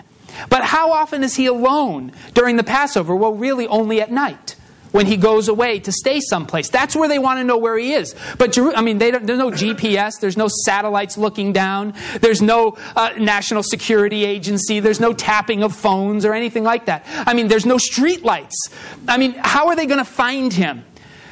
But 0.48 0.64
how 0.64 0.92
often 0.92 1.22
is 1.22 1.34
he 1.36 1.46
alone 1.46 2.12
during 2.34 2.56
the 2.56 2.64
Passover? 2.64 3.14
Well, 3.14 3.34
really 3.34 3.66
only 3.66 4.00
at 4.00 4.10
night 4.10 4.56
when 4.96 5.06
he 5.06 5.16
goes 5.16 5.48
away 5.48 5.78
to 5.80 5.92
stay 5.92 6.20
someplace. 6.20 6.70
That's 6.70 6.96
where 6.96 7.08
they 7.08 7.18
want 7.18 7.38
to 7.38 7.44
know 7.44 7.58
where 7.58 7.76
he 7.76 7.92
is. 7.92 8.14
But 8.38 8.56
I 8.58 8.80
mean, 8.80 8.98
there's 8.98 9.26
no 9.26 9.50
GPS, 9.50 10.20
there's 10.20 10.38
no 10.38 10.48
satellites 10.48 11.18
looking 11.18 11.52
down, 11.52 11.92
there's 12.20 12.40
no 12.40 12.78
uh, 12.96 13.10
national 13.18 13.62
security 13.62 14.24
agency, 14.24 14.80
there's 14.80 15.00
no 15.00 15.12
tapping 15.12 15.62
of 15.62 15.76
phones 15.76 16.24
or 16.24 16.32
anything 16.32 16.64
like 16.64 16.86
that. 16.86 17.04
I 17.08 17.34
mean, 17.34 17.48
there's 17.48 17.66
no 17.66 17.78
street 17.78 18.24
lights. 18.24 18.70
I 19.06 19.18
mean, 19.18 19.34
how 19.38 19.68
are 19.68 19.76
they 19.76 19.86
going 19.86 19.98
to 19.98 20.04
find 20.04 20.52
him? 20.52 20.84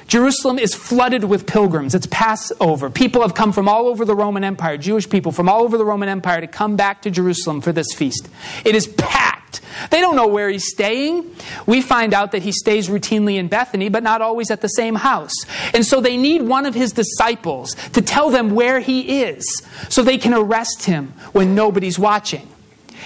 Jerusalem 0.06 0.58
is 0.58 0.74
flooded 0.74 1.24
with 1.24 1.46
pilgrims. 1.46 1.94
It's 1.94 2.06
Passover. 2.06 2.90
People 2.90 3.22
have 3.22 3.34
come 3.34 3.52
from 3.52 3.68
all 3.68 3.88
over 3.88 4.04
the 4.04 4.14
Roman 4.14 4.44
Empire, 4.44 4.76
Jewish 4.76 5.08
people 5.08 5.32
from 5.32 5.48
all 5.48 5.62
over 5.62 5.78
the 5.78 5.84
Roman 5.84 6.08
Empire 6.08 6.40
to 6.40 6.46
come 6.46 6.76
back 6.76 7.02
to 7.02 7.10
Jerusalem 7.10 7.60
for 7.60 7.72
this 7.72 7.92
feast. 7.94 8.28
It 8.64 8.74
is 8.74 8.86
packed. 8.86 9.60
They 9.90 10.00
don't 10.00 10.16
know 10.16 10.26
where 10.26 10.48
he's 10.48 10.68
staying. 10.68 11.34
We 11.66 11.80
find 11.80 12.14
out 12.14 12.32
that 12.32 12.42
he 12.42 12.52
stays 12.52 12.88
routinely 12.88 13.36
in 13.36 13.48
Bethany, 13.48 13.88
but 13.88 14.02
not 14.02 14.20
always 14.20 14.50
at 14.50 14.60
the 14.60 14.68
same 14.68 14.94
house. 14.94 15.34
And 15.72 15.84
so 15.84 16.00
they 16.00 16.16
need 16.16 16.42
one 16.42 16.66
of 16.66 16.74
his 16.74 16.92
disciples 16.92 17.74
to 17.92 18.02
tell 18.02 18.30
them 18.30 18.54
where 18.54 18.80
he 18.80 19.22
is 19.22 19.62
so 19.88 20.02
they 20.02 20.18
can 20.18 20.34
arrest 20.34 20.84
him 20.84 21.12
when 21.32 21.54
nobody's 21.54 21.98
watching. 21.98 22.48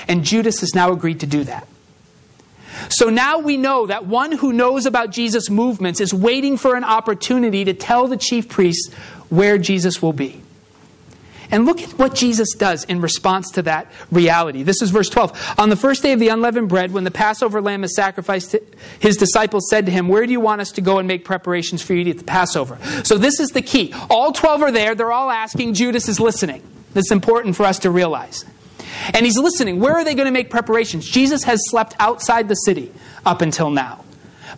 And 0.07 0.25
Judas 0.25 0.61
has 0.61 0.75
now 0.75 0.93
agreed 0.93 1.21
to 1.21 1.27
do 1.27 1.45
that. 1.45 1.67
So 2.89 3.11
now 3.11 3.39
we 3.39 3.57
know 3.57 3.87
that 3.87 4.07
one 4.07 4.33
who 4.33 4.53
knows 4.53 4.87
about 4.87 5.11
Jesus' 5.11 5.51
movements 5.51 6.01
is 6.01 6.13
waiting 6.15 6.57
for 6.57 6.77
an 6.77 6.85
opportunity 6.85 7.65
to 7.65 7.75
tell 7.75 8.09
the 8.09 8.17
chief 8.17 8.49
priests 8.49 8.93
where 9.29 9.59
Jesus 9.59 10.01
will 10.01 10.13
be. 10.13 10.43
And 11.51 11.65
look 11.65 11.81
at 11.81 11.91
what 11.99 12.15
Jesus 12.15 12.53
does 12.55 12.85
in 12.85 13.01
response 13.01 13.51
to 13.53 13.63
that 13.63 13.91
reality. 14.13 14.63
This 14.63 14.83
is 14.83 14.91
verse 14.91 15.09
12. 15.09 15.55
On 15.59 15.71
the 15.71 15.77
first 15.77 16.03
day 16.03 16.13
of 16.13 16.21
the 16.21 16.29
unleavened 16.29 16.69
bread, 16.69 16.93
when 16.93 17.05
the 17.05 17.11
Passover 17.11 17.63
lamb 17.63 17.85
is 17.85 17.95
sacrificed, 17.95 18.55
his 18.99 19.17
disciples 19.17 19.69
said 19.71 19.87
to 19.87 19.93
him, 19.93 20.09
Where 20.09 20.27
do 20.27 20.33
you 20.33 20.41
want 20.41 20.61
us 20.61 20.73
to 20.73 20.83
go 20.83 20.99
and 20.99 21.09
make 21.09 21.25
preparations 21.25 21.81
for 21.81 21.95
you 21.95 22.05
to 22.05 22.11
eat 22.11 22.19
the 22.19 22.25
Passover? 22.25 22.79
So 23.03 23.17
this 23.17 23.41
is 23.41 23.51
the 23.51 23.63
key. 23.63 23.95
All 24.11 24.33
12 24.33 24.63
are 24.63 24.73
there. 24.73 24.95
They're 24.95 25.13
all 25.13 25.31
asking. 25.31 25.73
Judas 25.73 26.09
is 26.09 26.21
listening. 26.21 26.63
This 26.93 27.07
is 27.07 27.13
important 27.13 27.57
for 27.57 27.65
us 27.65 27.79
to 27.81 27.91
realize. 27.91 28.45
And 29.15 29.25
he's 29.25 29.39
listening. 29.39 29.81
Where 29.81 29.95
are 29.95 30.05
they 30.05 30.15
going 30.15 30.27
to 30.27 30.33
make 30.33 30.51
preparations? 30.51 31.09
Jesus 31.09 31.45
has 31.45 31.61
slept 31.69 31.95
outside 31.99 32.49
the 32.49 32.55
city 32.55 32.93
up 33.25 33.43
until 33.43 33.71
now. 33.71 34.05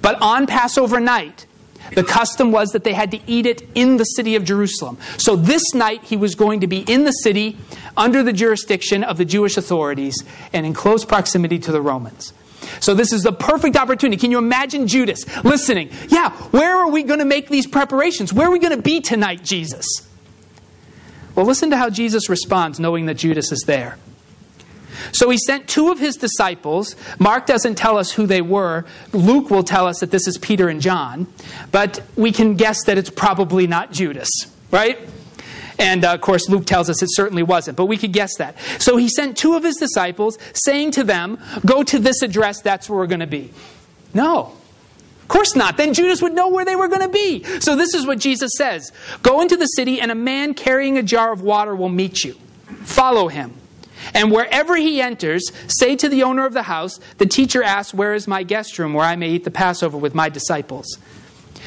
But 0.03 0.21
on 0.23 0.47
Passover 0.47 1.01
night, 1.01 1.47
the 1.95 2.05
custom 2.05 2.53
was 2.53 2.71
that 2.71 2.85
they 2.85 2.93
had 2.93 3.11
to 3.11 3.21
eat 3.27 3.47
it 3.47 3.63
in 3.75 3.97
the 3.97 4.05
city 4.05 4.37
of 4.37 4.45
Jerusalem. 4.45 4.99
So 5.17 5.35
this 5.37 5.75
night, 5.75 6.05
he 6.05 6.17
was 6.17 6.35
going 6.35 6.61
to 6.61 6.67
be 6.67 6.81
in 6.81 7.05
the 7.05 7.11
city 7.11 7.57
under 7.97 8.23
the 8.23 8.33
jurisdiction 8.33 9.03
of 9.03 9.17
the 9.17 9.25
Jewish 9.25 9.57
authorities 9.57 10.23
and 10.53 10.65
in 10.65 10.73
close 10.73 11.05
proximity 11.05 11.59
to 11.61 11.73
the 11.73 11.81
Romans. 11.81 12.33
So 12.79 12.95
this 12.95 13.13
is 13.13 13.23
the 13.23 13.33
perfect 13.33 13.77
opportunity. 13.77 14.21
Can 14.21 14.31
you 14.31 14.39
imagine 14.39 14.87
Judas 14.87 15.25
listening? 15.45 15.91
Yeah, 16.09 16.31
where 16.51 16.77
are 16.77 16.91
we 16.91 17.03
going 17.03 17.19
to 17.19 17.25
make 17.25 17.49
these 17.49 17.67
preparations? 17.67 18.33
Where 18.33 18.47
are 18.47 18.51
we 18.51 18.59
going 18.59 18.77
to 18.77 18.83
be 18.83 19.01
tonight, 19.01 19.43
Jesus? 19.43 19.87
Well, 21.35 21.47
listen 21.47 21.71
to 21.71 21.77
how 21.77 21.91
Jesus 21.91 22.29
responds, 22.29 22.79
knowing 22.79 23.07
that 23.07 23.15
Judas 23.15 23.51
is 23.51 23.65
there. 23.67 23.99
So 25.13 25.31
he 25.31 25.39
sent 25.39 25.69
two 25.69 25.91
of 25.91 25.99
his 25.99 26.17
disciples. 26.17 26.97
Mark 27.19 27.47
doesn't 27.47 27.77
tell 27.77 27.99
us 27.99 28.13
who 28.13 28.27
they 28.27 28.43
were. 28.43 28.85
Luke 29.13 29.51
will 29.51 29.65
tell 29.65 29.87
us 29.87 30.01
that 30.01 30.11
this 30.11 30.27
is 30.27 30.39
Peter 30.39 30.69
and 30.69 30.81
John. 30.81 31.27
But 31.73 32.03
we 32.17 32.33
can 32.33 32.57
guess 32.57 32.85
that 32.85 32.99
it's 32.99 33.11
probably 33.11 33.67
not 33.67 33.93
Judas, 33.93 34.31
right? 34.71 34.99
And 35.79 36.05
uh, 36.05 36.13
of 36.13 36.21
course, 36.21 36.49
Luke 36.49 36.67
tells 36.67 36.91
us 36.91 37.03
it 37.03 37.09
certainly 37.11 37.43
wasn't, 37.43 37.77
but 37.77 37.87
we 37.87 37.97
could 37.97 38.13
guess 38.13 38.37
that. 38.37 38.57
So 38.79 38.99
he 38.99 39.09
sent 39.09 39.39
two 39.39 39.55
of 39.55 39.63
his 39.63 39.77
disciples, 39.77 40.39
saying 40.53 40.91
to 40.93 41.05
them, 41.05 41.39
Go 41.65 41.83
to 41.83 41.99
this 41.99 42.23
address, 42.23 42.61
that's 42.61 42.89
where 42.89 42.99
we're 42.99 43.07
going 43.07 43.21
to 43.21 43.27
be. 43.27 43.51
No. 44.13 44.53
Of 45.23 45.29
course 45.29 45.57
not. 45.57 45.77
Then 45.77 45.95
Judas 45.95 46.21
would 46.21 46.35
know 46.35 46.49
where 46.49 46.65
they 46.65 46.77
were 46.77 46.89
going 46.89 47.03
to 47.03 47.09
be. 47.09 47.45
So 47.61 47.77
this 47.77 47.95
is 47.95 48.07
what 48.07 48.19
Jesus 48.19 48.53
says 48.57 48.93
Go 49.23 49.41
into 49.41 49.57
the 49.57 49.67
city, 49.67 50.01
and 50.01 50.11
a 50.11 50.15
man 50.15 50.55
carrying 50.55 50.99
a 50.99 51.03
jar 51.03 51.33
of 51.33 51.41
water 51.41 51.75
will 51.75 51.89
meet 51.89 52.25
you. 52.25 52.35
Follow 52.83 53.29
him. 53.29 53.55
And 54.15 54.33
wherever 54.33 54.77
he 54.77 55.01
enters, 55.01 55.51
say 55.67 55.97
to 55.97 56.09
the 56.09 56.23
owner 56.23 56.47
of 56.47 56.53
the 56.53 56.65
house, 56.65 56.99
The 57.19 57.27
teacher 57.27 57.63
asks, 57.63 57.95
Where 57.95 58.15
is 58.15 58.27
my 58.27 58.43
guest 58.43 58.79
room 58.79 58.95
where 58.95 59.05
I 59.05 59.17
may 59.17 59.31
eat 59.31 59.45
the 59.45 59.51
Passover 59.51 59.97
with 59.97 60.15
my 60.15 60.29
disciples? 60.29 60.99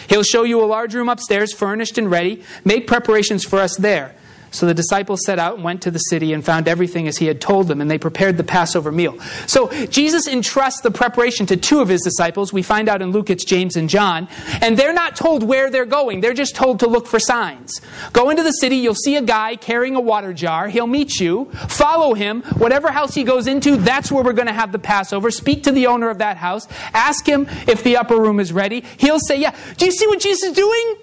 He'll 0.09 0.23
show 0.23 0.43
you 0.43 0.63
a 0.63 0.65
large 0.65 0.93
room 0.93 1.09
upstairs, 1.09 1.53
furnished 1.53 1.97
and 1.97 2.09
ready. 2.09 2.43
Make 2.65 2.87
preparations 2.87 3.43
for 3.43 3.59
us 3.59 3.77
there. 3.77 4.15
So 4.53 4.67
the 4.67 4.73
disciples 4.73 5.25
set 5.25 5.39
out 5.39 5.55
and 5.55 5.63
went 5.63 5.81
to 5.81 5.91
the 5.91 5.99
city 5.99 6.31
and 6.31 6.45
found 6.45 6.67
everything 6.67 7.07
as 7.07 7.17
he 7.17 7.25
had 7.25 7.41
told 7.41 7.67
them, 7.67 7.81
and 7.81 7.89
they 7.89 7.97
prepared 7.97 8.37
the 8.37 8.43
Passover 8.43 8.91
meal. 8.91 9.19
So 9.47 9.69
Jesus 9.87 10.27
entrusts 10.27 10.81
the 10.81 10.91
preparation 10.91 11.45
to 11.47 11.57
two 11.57 11.81
of 11.81 11.89
his 11.89 12.01
disciples. 12.01 12.53
We 12.53 12.61
find 12.61 12.87
out 12.87 13.01
in 13.01 13.11
Luke 13.11 13.29
it's 13.29 13.43
James 13.43 13.75
and 13.75 13.89
John. 13.89 14.27
And 14.61 14.77
they're 14.77 14.93
not 14.93 15.15
told 15.15 15.43
where 15.43 15.69
they're 15.69 15.85
going, 15.85 16.21
they're 16.21 16.33
just 16.33 16.55
told 16.55 16.79
to 16.79 16.87
look 16.87 17.07
for 17.07 17.19
signs. 17.19 17.81
Go 18.13 18.29
into 18.29 18.43
the 18.43 18.51
city, 18.51 18.77
you'll 18.77 18.95
see 18.95 19.15
a 19.15 19.21
guy 19.21 19.55
carrying 19.55 19.95
a 19.95 20.01
water 20.01 20.33
jar. 20.33 20.67
He'll 20.67 20.87
meet 20.87 21.19
you. 21.19 21.45
Follow 21.67 22.13
him. 22.13 22.43
Whatever 22.57 22.91
house 22.91 23.15
he 23.15 23.23
goes 23.23 23.47
into, 23.47 23.77
that's 23.77 24.11
where 24.11 24.23
we're 24.23 24.33
going 24.33 24.47
to 24.47 24.53
have 24.53 24.71
the 24.71 24.79
Passover. 24.79 25.31
Speak 25.31 25.63
to 25.63 25.71
the 25.71 25.87
owner 25.87 26.09
of 26.09 26.19
that 26.19 26.37
house. 26.37 26.67
Ask 26.93 27.27
him 27.27 27.47
if 27.67 27.83
the 27.83 27.97
upper 27.97 28.19
room 28.19 28.39
is 28.39 28.53
ready. 28.53 28.83
He'll 28.97 29.19
say, 29.19 29.39
Yeah. 29.39 29.55
Do 29.77 29.85
you 29.85 29.91
see 29.91 30.05
what 30.07 30.19
Jesus 30.19 30.49
is 30.49 30.55
doing? 30.55 30.95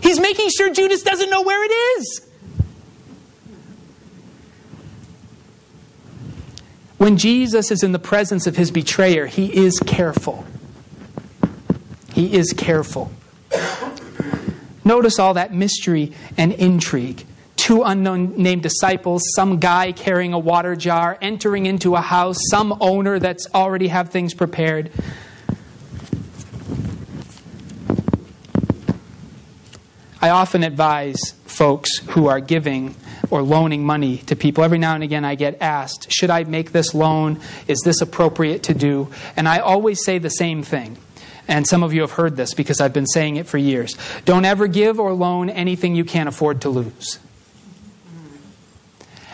He's 0.00 0.20
making 0.20 0.50
sure 0.50 0.72
Judas 0.72 1.02
doesn't 1.02 1.30
know 1.30 1.42
where 1.42 1.62
it 1.64 1.72
is. 1.98 2.20
When 7.04 7.18
Jesus 7.18 7.70
is 7.70 7.82
in 7.82 7.92
the 7.92 7.98
presence 7.98 8.46
of 8.46 8.56
his 8.56 8.70
betrayer, 8.70 9.26
he 9.26 9.54
is 9.54 9.78
careful. 9.78 10.46
He 12.14 12.32
is 12.32 12.54
careful. 12.54 13.12
Notice 14.86 15.18
all 15.18 15.34
that 15.34 15.52
mystery 15.52 16.12
and 16.38 16.50
intrigue. 16.54 17.26
Two 17.56 17.82
unknown 17.82 18.42
named 18.42 18.62
disciples, 18.62 19.22
some 19.34 19.58
guy 19.60 19.92
carrying 19.92 20.32
a 20.32 20.38
water 20.38 20.74
jar, 20.74 21.18
entering 21.20 21.66
into 21.66 21.94
a 21.94 22.00
house, 22.00 22.38
some 22.48 22.74
owner 22.80 23.18
that's 23.18 23.48
already 23.52 23.88
have 23.88 24.08
things 24.08 24.32
prepared. 24.32 24.90
I 30.22 30.30
often 30.30 30.64
advise 30.64 31.34
folks 31.54 31.98
who 32.10 32.26
are 32.26 32.40
giving 32.40 32.94
or 33.30 33.42
loaning 33.42 33.84
money 33.84 34.18
to 34.18 34.36
people. 34.36 34.64
Every 34.64 34.78
now 34.78 34.94
and 34.94 35.04
again, 35.04 35.24
I 35.24 35.34
get 35.34 35.60
asked, 35.60 36.10
Should 36.10 36.30
I 36.30 36.44
make 36.44 36.72
this 36.72 36.94
loan? 36.94 37.40
Is 37.68 37.80
this 37.84 38.00
appropriate 38.00 38.62
to 38.64 38.74
do? 38.74 39.10
And 39.36 39.48
I 39.48 39.58
always 39.58 40.04
say 40.04 40.18
the 40.18 40.30
same 40.30 40.62
thing. 40.62 40.98
And 41.46 41.66
some 41.66 41.82
of 41.82 41.92
you 41.92 42.00
have 42.00 42.12
heard 42.12 42.36
this 42.36 42.54
because 42.54 42.80
I've 42.80 42.92
been 42.92 43.06
saying 43.06 43.36
it 43.36 43.46
for 43.46 43.58
years. 43.58 43.96
Don't 44.24 44.44
ever 44.44 44.66
give 44.66 44.98
or 44.98 45.12
loan 45.12 45.50
anything 45.50 45.94
you 45.94 46.04
can't 46.04 46.28
afford 46.28 46.62
to 46.62 46.70
lose. 46.70 47.18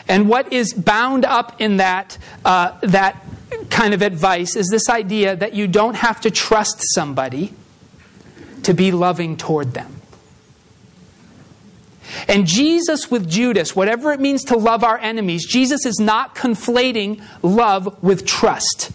And 0.09 0.29
what 0.29 0.53
is 0.53 0.73
bound 0.73 1.25
up 1.25 1.61
in 1.61 1.77
that, 1.77 2.19
uh, 2.45 2.77
that 2.83 3.25
kind 3.71 3.95
of 3.95 4.03
advice 4.03 4.57
is 4.57 4.67
this 4.69 4.89
idea 4.89 5.37
that 5.37 5.55
you 5.55 5.69
don't 5.69 5.95
have 5.95 6.21
to 6.23 6.33
trust 6.33 6.83
somebody 6.95 7.55
to 8.65 8.75
be 8.75 8.91
loving 8.91 9.37
toward 9.37 9.73
them. 9.73 10.00
And 12.29 12.47
Jesus 12.47 13.11
with 13.11 13.29
Judas, 13.29 13.75
whatever 13.75 14.13
it 14.13 14.21
means 14.21 14.45
to 14.45 14.57
love 14.57 14.85
our 14.85 14.99
enemies, 14.99 15.47
Jesus 15.47 15.87
is 15.87 15.99
not 15.99 16.35
conflating 16.35 17.23
love 17.43 18.03
with 18.03 18.27
trust. 18.27 18.93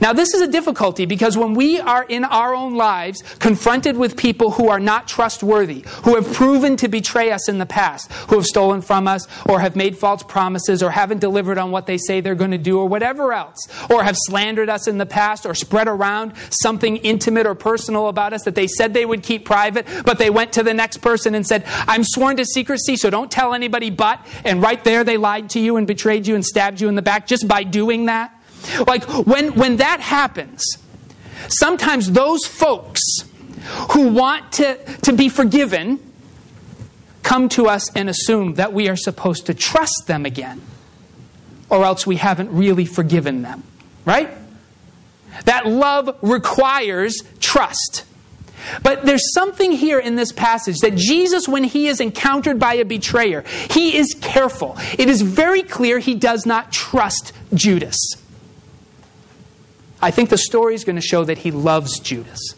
Now, 0.00 0.12
this 0.12 0.34
is 0.34 0.42
a 0.42 0.48
difficulty 0.48 1.06
because 1.06 1.36
when 1.36 1.54
we 1.54 1.80
are 1.80 2.04
in 2.04 2.24
our 2.24 2.54
own 2.54 2.76
lives 2.76 3.22
confronted 3.38 3.96
with 3.96 4.16
people 4.16 4.52
who 4.52 4.68
are 4.68 4.80
not 4.80 5.08
trustworthy, 5.08 5.84
who 6.04 6.14
have 6.14 6.32
proven 6.32 6.76
to 6.76 6.88
betray 6.88 7.32
us 7.32 7.48
in 7.48 7.58
the 7.58 7.66
past, 7.66 8.12
who 8.28 8.36
have 8.36 8.46
stolen 8.46 8.82
from 8.82 9.06
us, 9.06 9.26
or 9.46 9.60
have 9.60 9.76
made 9.76 9.96
false 9.96 10.22
promises, 10.22 10.82
or 10.82 10.90
haven't 10.90 11.18
delivered 11.18 11.58
on 11.58 11.70
what 11.70 11.86
they 11.86 11.98
say 11.98 12.20
they're 12.20 12.34
going 12.34 12.50
to 12.50 12.58
do, 12.58 12.78
or 12.78 12.86
whatever 12.86 13.32
else, 13.32 13.58
or 13.90 14.02
have 14.02 14.16
slandered 14.16 14.68
us 14.68 14.88
in 14.88 14.98
the 14.98 15.06
past, 15.06 15.46
or 15.46 15.54
spread 15.54 15.88
around 15.88 16.32
something 16.50 16.96
intimate 16.98 17.46
or 17.46 17.54
personal 17.54 18.08
about 18.08 18.32
us 18.32 18.42
that 18.44 18.54
they 18.54 18.66
said 18.66 18.94
they 18.94 19.06
would 19.06 19.22
keep 19.22 19.44
private, 19.44 19.86
but 20.04 20.18
they 20.18 20.30
went 20.30 20.52
to 20.52 20.62
the 20.62 20.74
next 20.74 20.98
person 20.98 21.34
and 21.34 21.46
said, 21.46 21.64
I'm 21.66 22.04
sworn 22.04 22.36
to 22.36 22.44
secrecy, 22.44 22.96
so 22.96 23.10
don't 23.10 23.30
tell 23.30 23.54
anybody 23.54 23.90
but, 23.90 24.24
and 24.44 24.62
right 24.62 24.82
there 24.84 25.04
they 25.04 25.16
lied 25.16 25.50
to 25.50 25.60
you 25.60 25.76
and 25.76 25.86
betrayed 25.86 26.26
you 26.26 26.34
and 26.34 26.44
stabbed 26.44 26.80
you 26.80 26.88
in 26.88 26.94
the 26.94 27.02
back 27.02 27.26
just 27.26 27.46
by 27.46 27.64
doing 27.64 28.06
that. 28.06 28.34
Like 28.86 29.04
when, 29.04 29.54
when 29.54 29.76
that 29.76 30.00
happens, 30.00 30.62
sometimes 31.48 32.12
those 32.12 32.46
folks 32.46 33.00
who 33.90 34.08
want 34.08 34.52
to, 34.52 34.76
to 35.02 35.12
be 35.12 35.28
forgiven 35.28 36.00
come 37.22 37.48
to 37.50 37.66
us 37.66 37.94
and 37.94 38.08
assume 38.08 38.54
that 38.54 38.72
we 38.72 38.88
are 38.88 38.96
supposed 38.96 39.46
to 39.46 39.54
trust 39.54 40.04
them 40.06 40.24
again, 40.26 40.60
or 41.68 41.84
else 41.84 42.06
we 42.06 42.16
haven't 42.16 42.50
really 42.50 42.86
forgiven 42.86 43.42
them. 43.42 43.62
Right? 44.04 44.30
That 45.44 45.66
love 45.66 46.16
requires 46.22 47.22
trust. 47.38 48.04
But 48.82 49.04
there's 49.06 49.32
something 49.32 49.72
here 49.72 49.98
in 49.98 50.16
this 50.16 50.32
passage 50.32 50.78
that 50.78 50.94
Jesus, 50.94 51.48
when 51.48 51.64
he 51.64 51.86
is 51.86 52.00
encountered 52.00 52.58
by 52.58 52.74
a 52.74 52.84
betrayer, 52.84 53.42
he 53.70 53.96
is 53.96 54.14
careful. 54.20 54.76
It 54.98 55.08
is 55.08 55.22
very 55.22 55.62
clear 55.62 55.98
he 55.98 56.14
does 56.14 56.46
not 56.46 56.72
trust 56.72 57.32
Judas. 57.54 57.96
I 60.02 60.10
think 60.10 60.30
the 60.30 60.38
story 60.38 60.74
is 60.74 60.84
going 60.84 60.96
to 60.96 61.02
show 61.02 61.24
that 61.24 61.38
he 61.38 61.50
loves 61.50 61.98
Judas. 61.98 62.54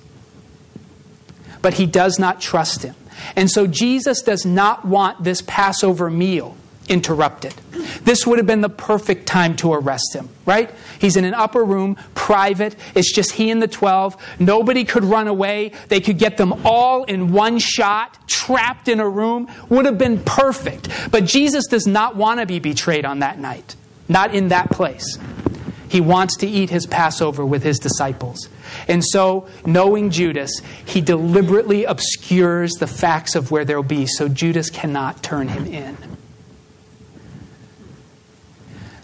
But 1.61 1.75
he 1.75 1.87
does 1.87 2.19
not 2.19 2.41
trust 2.41 2.83
him. 2.83 2.95
And 3.37 3.51
so 3.51 3.67
Jesus 3.67 4.23
does 4.23 4.45
not 4.45 4.85
want 4.85 5.23
this 5.23 5.43
Passover 5.43 6.11
meal 6.11 6.57
interrupted. 6.89 7.55
This 8.03 8.27
would 8.27 8.39
have 8.39 8.47
been 8.47 8.61
the 8.61 8.69
perfect 8.69 9.27
time 9.27 9.57
to 9.57 9.73
arrest 9.73 10.15
him, 10.15 10.29
right? 10.45 10.71
He's 10.99 11.17
in 11.17 11.25
an 11.25 11.35
upper 11.35 11.65
room, 11.65 11.97
private. 12.15 12.77
It's 12.95 13.13
just 13.13 13.33
he 13.33 13.51
and 13.51 13.63
the 13.63 13.69
12. 13.69 14.17
Nobody 14.41 14.85
could 14.85 15.05
run 15.05 15.29
away. 15.29 15.73
They 15.89 16.01
could 16.01 16.19
get 16.19 16.37
them 16.37 16.53
all 16.65 17.05
in 17.05 17.33
one 17.33 17.59
shot, 17.59 18.29
trapped 18.29 18.89
in 18.89 19.01
a 19.01 19.09
room. 19.09 19.49
Would 19.69 19.87
have 19.87 19.99
been 19.99 20.23
perfect. 20.25 20.89
But 21.11 21.25
Jesus 21.25 21.67
does 21.67 21.87
not 21.87 22.17
want 22.17 22.41
to 22.41 22.47
be 22.47 22.59
betrayed 22.59 23.05
on 23.05 23.21
that 23.21 23.39
night, 23.39 23.77
not 24.09 24.35
in 24.35 24.49
that 24.49 24.71
place. 24.71 25.19
He 25.93 26.01
wants 26.01 26.39
to 26.39 26.47
eat 26.47 26.71
his 26.71 26.87
Passover 26.87 27.45
with 27.45 27.63
his 27.63 27.79
disciples. 27.79 28.49
And 28.89 29.05
so, 29.05 29.47
knowing 29.67 30.09
Judas, 30.09 30.51
he 30.87 31.03
deliberately 31.03 31.85
obscures 31.85 32.73
the 32.73 32.87
facts 32.87 33.35
of 33.35 33.51
where 33.51 33.67
they'll 33.67 33.83
be 33.83 34.07
so 34.07 34.27
Judas 34.27 34.71
cannot 34.71 35.23
turn 35.23 35.49
him 35.49 35.67
in. 35.67 35.99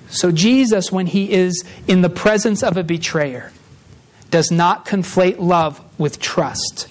So, 0.09 0.33
Jesus, 0.33 0.91
when 0.91 1.07
he 1.07 1.31
is 1.31 1.63
in 1.87 2.01
the 2.01 2.09
presence 2.09 2.63
of 2.63 2.79
a 2.79 2.83
betrayer, 2.83 3.53
does 4.31 4.51
not 4.51 4.87
conflate 4.87 5.39
love 5.39 5.85
with 5.99 6.19
trust. 6.19 6.89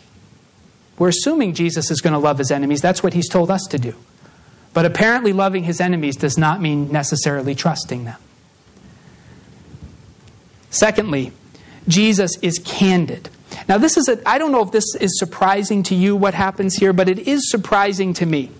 We're 0.99 1.07
assuming 1.07 1.55
Jesus 1.55 1.89
is 1.89 2.01
going 2.01 2.13
to 2.13 2.19
love 2.19 2.37
his 2.37 2.51
enemies. 2.51 2.81
That's 2.81 3.01
what 3.01 3.15
he's 3.15 3.29
told 3.29 3.49
us 3.49 3.65
to 3.71 3.79
do. 3.79 3.95
But 4.75 4.85
apparently, 4.85 5.33
loving 5.33 5.63
his 5.63 5.81
enemies 5.81 6.15
does 6.17 6.37
not 6.37 6.61
mean 6.61 6.91
necessarily 6.91 7.55
trusting 7.55 8.03
them. 8.03 8.19
Secondly, 10.69 11.31
Jesus 11.87 12.37
is 12.41 12.59
candid. 12.59 13.29
Now, 13.67 13.77
this 13.77 13.97
is 13.97 14.07
a, 14.07 14.27
I 14.27 14.37
don't 14.37 14.51
know 14.51 14.63
if 14.63 14.71
this 14.71 14.95
is 14.95 15.17
surprising 15.19 15.83
to 15.83 15.95
you 15.95 16.15
what 16.15 16.33
happens 16.33 16.75
here, 16.75 16.93
but 16.93 17.09
it 17.09 17.19
is 17.19 17.49
surprising 17.49 18.13
to 18.15 18.25
me. 18.25 18.51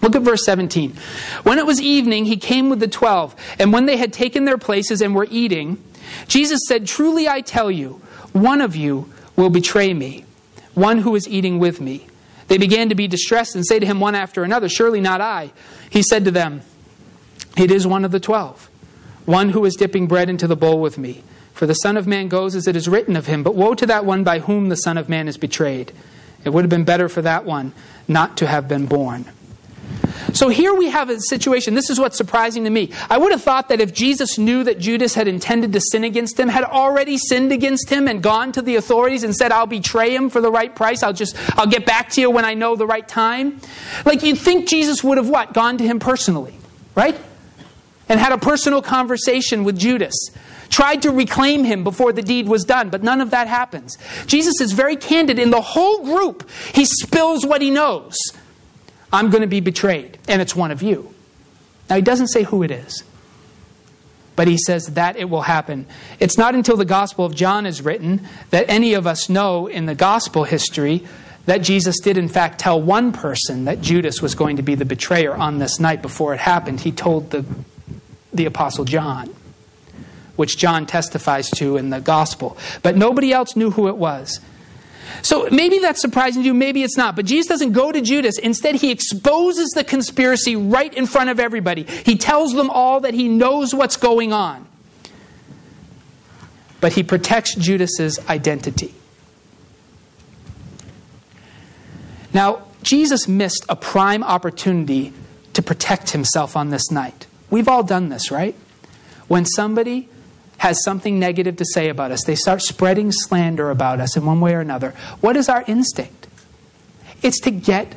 Look 0.00 0.16
at 0.16 0.22
verse 0.22 0.44
17. 0.44 0.96
When 1.44 1.58
it 1.58 1.66
was 1.66 1.80
evening, 1.80 2.24
he 2.24 2.36
came 2.36 2.68
with 2.68 2.80
the 2.80 2.88
twelve, 2.88 3.34
and 3.58 3.72
when 3.72 3.86
they 3.86 3.96
had 3.96 4.12
taken 4.12 4.44
their 4.44 4.58
places 4.58 5.00
and 5.00 5.14
were 5.14 5.28
eating, 5.30 5.82
Jesus 6.26 6.60
said, 6.66 6.86
Truly 6.86 7.28
I 7.28 7.40
tell 7.40 7.70
you, 7.70 8.00
one 8.32 8.60
of 8.60 8.74
you 8.74 9.10
will 9.36 9.50
betray 9.50 9.94
me, 9.94 10.24
one 10.74 10.98
who 10.98 11.14
is 11.14 11.28
eating 11.28 11.58
with 11.58 11.80
me. 11.80 12.06
They 12.48 12.58
began 12.58 12.88
to 12.88 12.94
be 12.94 13.06
distressed 13.06 13.54
and 13.54 13.64
say 13.64 13.78
to 13.78 13.86
him 13.86 14.00
one 14.00 14.14
after 14.14 14.42
another, 14.42 14.68
Surely 14.68 15.00
not 15.00 15.20
I. 15.20 15.52
He 15.88 16.02
said 16.02 16.24
to 16.24 16.30
them, 16.30 16.62
It 17.56 17.70
is 17.70 17.86
one 17.86 18.04
of 18.04 18.10
the 18.10 18.20
twelve 18.20 18.68
one 19.26 19.50
who 19.50 19.64
is 19.64 19.74
dipping 19.74 20.06
bread 20.06 20.28
into 20.28 20.46
the 20.46 20.56
bowl 20.56 20.80
with 20.80 20.98
me. 20.98 21.22
For 21.52 21.66
the 21.66 21.74
Son 21.74 21.96
of 21.96 22.06
Man 22.06 22.28
goes 22.28 22.54
as 22.54 22.66
it 22.66 22.76
is 22.76 22.88
written 22.88 23.16
of 23.16 23.26
him, 23.26 23.42
but 23.42 23.54
woe 23.54 23.74
to 23.74 23.86
that 23.86 24.04
one 24.04 24.24
by 24.24 24.40
whom 24.40 24.68
the 24.68 24.76
Son 24.76 24.98
of 24.98 25.08
Man 25.08 25.28
is 25.28 25.36
betrayed. 25.36 25.92
It 26.44 26.50
would 26.50 26.64
have 26.64 26.70
been 26.70 26.84
better 26.84 27.08
for 27.08 27.22
that 27.22 27.44
one 27.44 27.72
not 28.08 28.36
to 28.38 28.46
have 28.46 28.66
been 28.68 28.86
born. 28.86 29.26
So 30.32 30.48
here 30.48 30.74
we 30.74 30.88
have 30.88 31.10
a 31.10 31.20
situation. 31.20 31.74
This 31.74 31.90
is 31.90 32.00
what's 32.00 32.16
surprising 32.16 32.64
to 32.64 32.70
me. 32.70 32.90
I 33.10 33.18
would 33.18 33.32
have 33.32 33.42
thought 33.42 33.68
that 33.68 33.80
if 33.80 33.92
Jesus 33.92 34.38
knew 34.38 34.64
that 34.64 34.78
Judas 34.78 35.14
had 35.14 35.28
intended 35.28 35.72
to 35.74 35.80
sin 35.80 36.04
against 36.04 36.40
him, 36.40 36.48
had 36.48 36.64
already 36.64 37.18
sinned 37.18 37.52
against 37.52 37.90
him, 37.90 38.08
and 38.08 38.22
gone 38.22 38.52
to 38.52 38.62
the 38.62 38.76
authorities 38.76 39.22
and 39.24 39.34
said, 39.36 39.52
I'll 39.52 39.66
betray 39.66 40.14
him 40.14 40.30
for 40.30 40.40
the 40.40 40.50
right 40.50 40.74
price, 40.74 41.02
I'll 41.02 41.12
just, 41.12 41.36
I'll 41.58 41.66
get 41.66 41.84
back 41.84 42.10
to 42.10 42.20
you 42.20 42.30
when 42.30 42.44
I 42.44 42.54
know 42.54 42.76
the 42.76 42.86
right 42.86 43.06
time. 43.06 43.60
Like 44.04 44.22
you'd 44.22 44.38
think 44.38 44.68
Jesus 44.68 45.04
would 45.04 45.18
have 45.18 45.28
what? 45.28 45.52
Gone 45.52 45.78
to 45.78 45.84
him 45.84 45.98
personally, 45.98 46.54
right? 46.94 47.18
And 48.08 48.18
had 48.20 48.32
a 48.32 48.38
personal 48.38 48.82
conversation 48.82 49.64
with 49.64 49.78
Judas 49.78 50.12
tried 50.68 51.02
to 51.02 51.10
reclaim 51.10 51.64
him 51.64 51.84
before 51.84 52.12
the 52.12 52.22
deed 52.22 52.48
was 52.48 52.64
done, 52.64 52.88
but 52.88 53.02
none 53.02 53.20
of 53.20 53.30
that 53.30 53.46
happens. 53.46 53.98
Jesus 54.26 54.60
is 54.60 54.72
very 54.72 54.96
candid. 54.96 55.38
In 55.38 55.50
the 55.50 55.60
whole 55.60 56.02
group, 56.02 56.48
he 56.74 56.84
spills 56.84 57.44
what 57.44 57.60
he 57.60 57.70
knows. 57.70 58.16
I'm 59.12 59.30
going 59.30 59.42
to 59.42 59.46
be 59.46 59.60
betrayed, 59.60 60.18
and 60.26 60.40
it's 60.40 60.56
one 60.56 60.70
of 60.70 60.82
you. 60.82 61.14
Now, 61.90 61.96
he 61.96 62.02
doesn't 62.02 62.28
say 62.28 62.44
who 62.44 62.62
it 62.62 62.70
is, 62.70 63.04
but 64.34 64.48
he 64.48 64.56
says 64.56 64.86
that 64.94 65.16
it 65.16 65.28
will 65.28 65.42
happen. 65.42 65.86
It's 66.18 66.38
not 66.38 66.54
until 66.54 66.78
the 66.78 66.86
Gospel 66.86 67.26
of 67.26 67.34
John 67.34 67.66
is 67.66 67.82
written 67.82 68.26
that 68.48 68.64
any 68.68 68.94
of 68.94 69.06
us 69.06 69.28
know 69.28 69.66
in 69.66 69.84
the 69.84 69.94
Gospel 69.94 70.44
history 70.44 71.06
that 71.44 71.58
Jesus 71.58 72.00
did, 72.00 72.16
in 72.16 72.28
fact, 72.28 72.60
tell 72.60 72.80
one 72.80 73.12
person 73.12 73.66
that 73.66 73.82
Judas 73.82 74.22
was 74.22 74.34
going 74.34 74.56
to 74.56 74.62
be 74.62 74.74
the 74.74 74.86
betrayer 74.86 75.34
on 75.34 75.58
this 75.58 75.78
night 75.78 76.00
before 76.00 76.32
it 76.32 76.40
happened. 76.40 76.80
He 76.80 76.92
told 76.92 77.30
the, 77.30 77.44
the 78.32 78.46
Apostle 78.46 78.84
John, 78.84 79.34
which 80.36 80.56
John 80.56 80.86
testifies 80.86 81.50
to 81.50 81.76
in 81.76 81.90
the 81.90 82.00
Gospel. 82.00 82.56
But 82.82 82.96
nobody 82.96 83.32
else 83.32 83.56
knew 83.56 83.70
who 83.70 83.88
it 83.88 83.96
was. 83.96 84.40
So 85.20 85.48
maybe 85.50 85.78
that's 85.78 86.00
surprising 86.00 86.42
to 86.42 86.46
you, 86.46 86.54
maybe 86.54 86.82
it's 86.82 86.96
not. 86.96 87.16
But 87.16 87.26
Jesus 87.26 87.46
doesn't 87.46 87.72
go 87.72 87.92
to 87.92 88.00
Judas. 88.00 88.38
Instead, 88.38 88.76
he 88.76 88.90
exposes 88.90 89.70
the 89.70 89.84
conspiracy 89.84 90.56
right 90.56 90.92
in 90.94 91.06
front 91.06 91.30
of 91.30 91.38
everybody. 91.38 91.84
He 91.84 92.16
tells 92.16 92.54
them 92.54 92.70
all 92.70 93.00
that 93.00 93.14
he 93.14 93.28
knows 93.28 93.74
what's 93.74 93.96
going 93.96 94.32
on. 94.32 94.66
But 96.80 96.94
he 96.94 97.02
protects 97.02 97.54
Judas's 97.54 98.18
identity. 98.28 98.94
Now, 102.32 102.62
Jesus 102.82 103.28
missed 103.28 103.64
a 103.68 103.76
prime 103.76 104.24
opportunity 104.24 105.12
to 105.52 105.62
protect 105.62 106.10
himself 106.10 106.56
on 106.56 106.70
this 106.70 106.90
night. 106.90 107.26
We've 107.52 107.68
all 107.68 107.82
done 107.82 108.08
this, 108.08 108.30
right? 108.30 108.54
When 109.28 109.44
somebody 109.44 110.08
has 110.56 110.82
something 110.82 111.18
negative 111.18 111.56
to 111.56 111.66
say 111.66 111.90
about 111.90 112.10
us, 112.10 112.24
they 112.24 112.34
start 112.34 112.62
spreading 112.62 113.12
slander 113.12 113.68
about 113.68 114.00
us 114.00 114.16
in 114.16 114.24
one 114.24 114.40
way 114.40 114.54
or 114.54 114.60
another, 114.60 114.94
what 115.20 115.36
is 115.36 115.50
our 115.50 115.62
instinct? 115.66 116.28
It's 117.20 117.38
to 117.40 117.50
get 117.50 117.94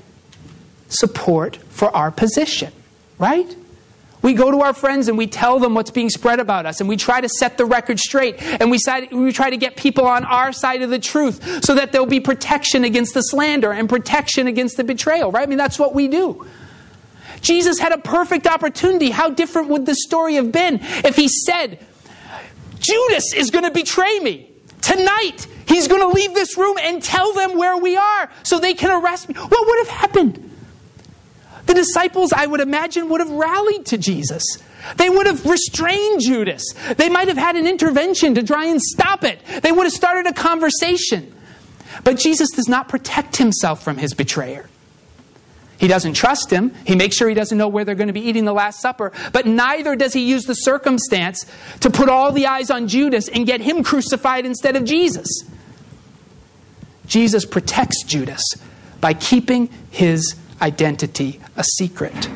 support 0.90 1.56
for 1.70 1.90
our 1.96 2.12
position, 2.12 2.74
right? 3.18 3.56
We 4.22 4.34
go 4.34 4.52
to 4.52 4.60
our 4.60 4.74
friends 4.74 5.08
and 5.08 5.18
we 5.18 5.26
tell 5.26 5.60
them 5.60 5.74
what's 5.74 5.92
being 5.92 6.10
spread 6.10 6.42
about 6.42 6.66
us, 6.66 6.82
and 6.82 6.90
we 6.90 6.98
try 6.98 7.22
to 7.22 7.30
set 7.30 7.58
the 7.58 7.64
record 7.64 7.98
straight, 7.98 8.42
and 8.42 8.70
we, 8.70 8.78
try 9.32 9.50
to 9.50 9.58
get 9.58 9.78
people 9.78 10.06
on 10.06 10.26
our 10.26 10.52
side 10.52 10.82
of 10.82 10.90
the 10.90 11.00
truth 11.00 11.64
so 11.64 11.76
that 11.76 11.94
there'll 11.94 12.08
be 12.08 12.20
protection 12.20 12.84
against 12.84 13.14
the 13.14 13.22
slander 13.22 13.72
and 13.72 13.88
protection 13.88 14.48
against 14.48 14.76
the 14.76 14.84
betrayal, 14.84 15.32
right? 15.32 15.44
I 15.44 15.46
mean, 15.46 15.58
that's 15.58 15.80
what 15.80 15.96
we 15.96 16.10
do. 16.10 16.46
Jesus 17.46 17.78
had 17.78 17.92
a 17.92 18.00
perfect 18.00 18.48
opportunity. 18.48 19.12
How 19.12 19.30
different 19.30 19.70
would 19.70 19.86
this 19.86 20.00
story 20.02 20.34
have 20.36 20.52
been 20.52 20.80
if 20.82 21.16
he 21.16 21.28
said, 21.28 21.86
Judas 22.80 23.34
is 23.36 23.52
going 23.52 23.66
to 23.66 23.72
betray 23.72 24.20
me. 24.20 24.52
Tonight, 24.82 25.48
he's 25.68 25.88
going 25.88 26.02
to 26.02 26.08
leave 26.08 26.34
this 26.34 26.58
room 26.58 26.78
and 26.82 27.02
tell 27.04 27.34
them 27.34 27.58
where 27.58 27.78
we 27.78 27.96
are 27.96 28.32
so 28.44 28.60
they 28.60 28.74
can 28.74 28.90
arrest 28.90 29.30
me. 29.30 29.36
What 29.36 29.68
would 29.68 29.88
have 29.88 29.88
happened? 29.88 30.42
The 31.68 31.76
disciples, 31.76 32.34
I 32.34 32.48
would 32.48 32.62
imagine, 32.62 33.10
would 33.10 33.22
have 33.22 33.30
rallied 33.30 33.86
to 33.88 33.98
Jesus. 34.00 34.44
They 34.98 35.10
would 35.10 35.28
have 35.28 35.46
restrained 35.46 36.22
Judas. 36.22 36.64
They 36.98 37.10
might 37.10 37.28
have 37.28 37.38
had 37.38 37.56
an 37.56 37.68
intervention 37.68 38.36
to 38.36 38.44
try 38.44 38.66
and 38.66 38.82
stop 38.82 39.24
it. 39.24 39.40
They 39.62 39.72
would 39.72 39.86
have 39.86 39.94
started 39.94 40.28
a 40.28 40.34
conversation. 40.34 41.32
But 42.04 42.18
Jesus 42.18 42.50
does 42.52 42.68
not 42.68 42.90
protect 42.90 43.38
himself 43.38 43.84
from 43.84 43.98
his 43.98 44.14
betrayer. 44.16 44.68
He 45.78 45.88
doesn't 45.88 46.14
trust 46.14 46.50
him. 46.50 46.74
He 46.86 46.96
makes 46.96 47.16
sure 47.16 47.28
he 47.28 47.36
doesn't 47.36 47.58
know 47.58 47.68
where 47.68 47.84
they're 47.84 47.96
going 47.96 48.08
to 48.08 48.14
be 48.14 48.28
eating 48.28 48.46
the 48.46 48.54
Last 48.54 48.82
Supper. 48.82 49.12
But 49.34 49.46
neither 49.46 49.96
does 49.96 50.14
he 50.14 50.30
use 50.30 50.46
the 50.46 50.54
circumstance 50.54 51.46
to 51.82 51.90
put 51.90 52.08
all 52.08 52.32
the 52.32 52.48
eyes 52.48 52.72
on 52.72 52.88
Judas 52.88 53.28
and 53.28 53.46
get 53.46 53.62
him 53.62 53.84
crucified 53.84 54.46
instead 54.46 54.76
of 54.76 54.86
Jesus. 54.86 55.28
Jesus 57.08 57.46
protects 57.46 58.04
Judas 58.04 58.42
by 59.02 59.14
keeping 59.14 59.70
his 59.92 60.36
identity 60.62 61.40
a 61.58 61.64
secret. 61.64 62.30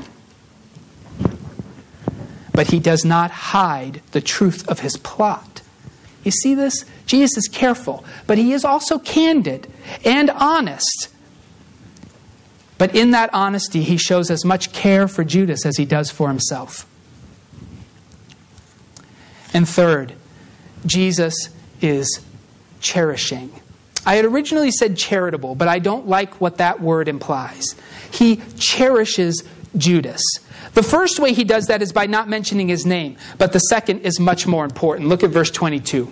But 2.54 2.67
he 2.71 2.80
does 2.80 3.06
not 3.06 3.32
hide 3.32 4.02
the 4.12 4.21
truth 4.21 4.67
of 4.67 4.82
his 4.82 4.97
plot. 4.97 5.62
You 6.23 6.32
see 6.32 6.56
this? 6.56 6.84
Jesus 7.06 7.38
is 7.38 7.47
careful, 7.47 8.04
but 8.28 8.38
he 8.38 8.52
is 8.52 8.65
also 8.65 8.99
candid 8.99 9.71
and 10.04 10.30
honest 10.30 11.08
but 12.80 12.96
in 12.96 13.12
that 13.12 13.30
honesty, 13.34 13.84
he 13.84 13.98
shows 13.98 14.32
as 14.32 14.46
much 14.46 14.72
care 14.72 15.08
for 15.08 15.26
Judas 15.26 15.65
as 15.65 15.76
he 15.76 15.86
does 15.86 16.10
for 16.10 16.30
himself. 16.30 16.88
And 19.54 19.68
third, 19.68 20.13
Jesus 20.86 21.50
is 21.82 22.22
cherishing. 22.80 23.52
I 24.06 24.15
had 24.15 24.24
originally 24.24 24.72
said 24.72 24.96
charitable, 24.96 25.56
but 25.56 25.68
I 25.68 25.80
don't 25.80 26.08
like 26.08 26.39
what 26.39 26.58
that 26.60 26.80
word 26.80 27.10
implies. 27.10 27.76
He 28.12 28.38
cherishes 28.58 29.44
Judas. 29.76 30.22
The 30.74 30.82
first 30.84 31.20
way 31.20 31.34
he 31.34 31.44
does 31.44 31.65
that 31.65 31.82
is 31.82 31.92
by 31.92 32.06
not 32.06 32.30
mentioning 32.30 32.70
his 32.70 32.86
name, 32.86 33.18
but 33.38 33.52
the 33.52 33.60
second 33.60 34.00
is 34.02 34.22
much 34.22 34.48
more 34.48 34.63
important. 34.63 35.10
Look 35.10 35.22
at 35.22 35.32
verse 35.32 35.52
22. 35.52 36.10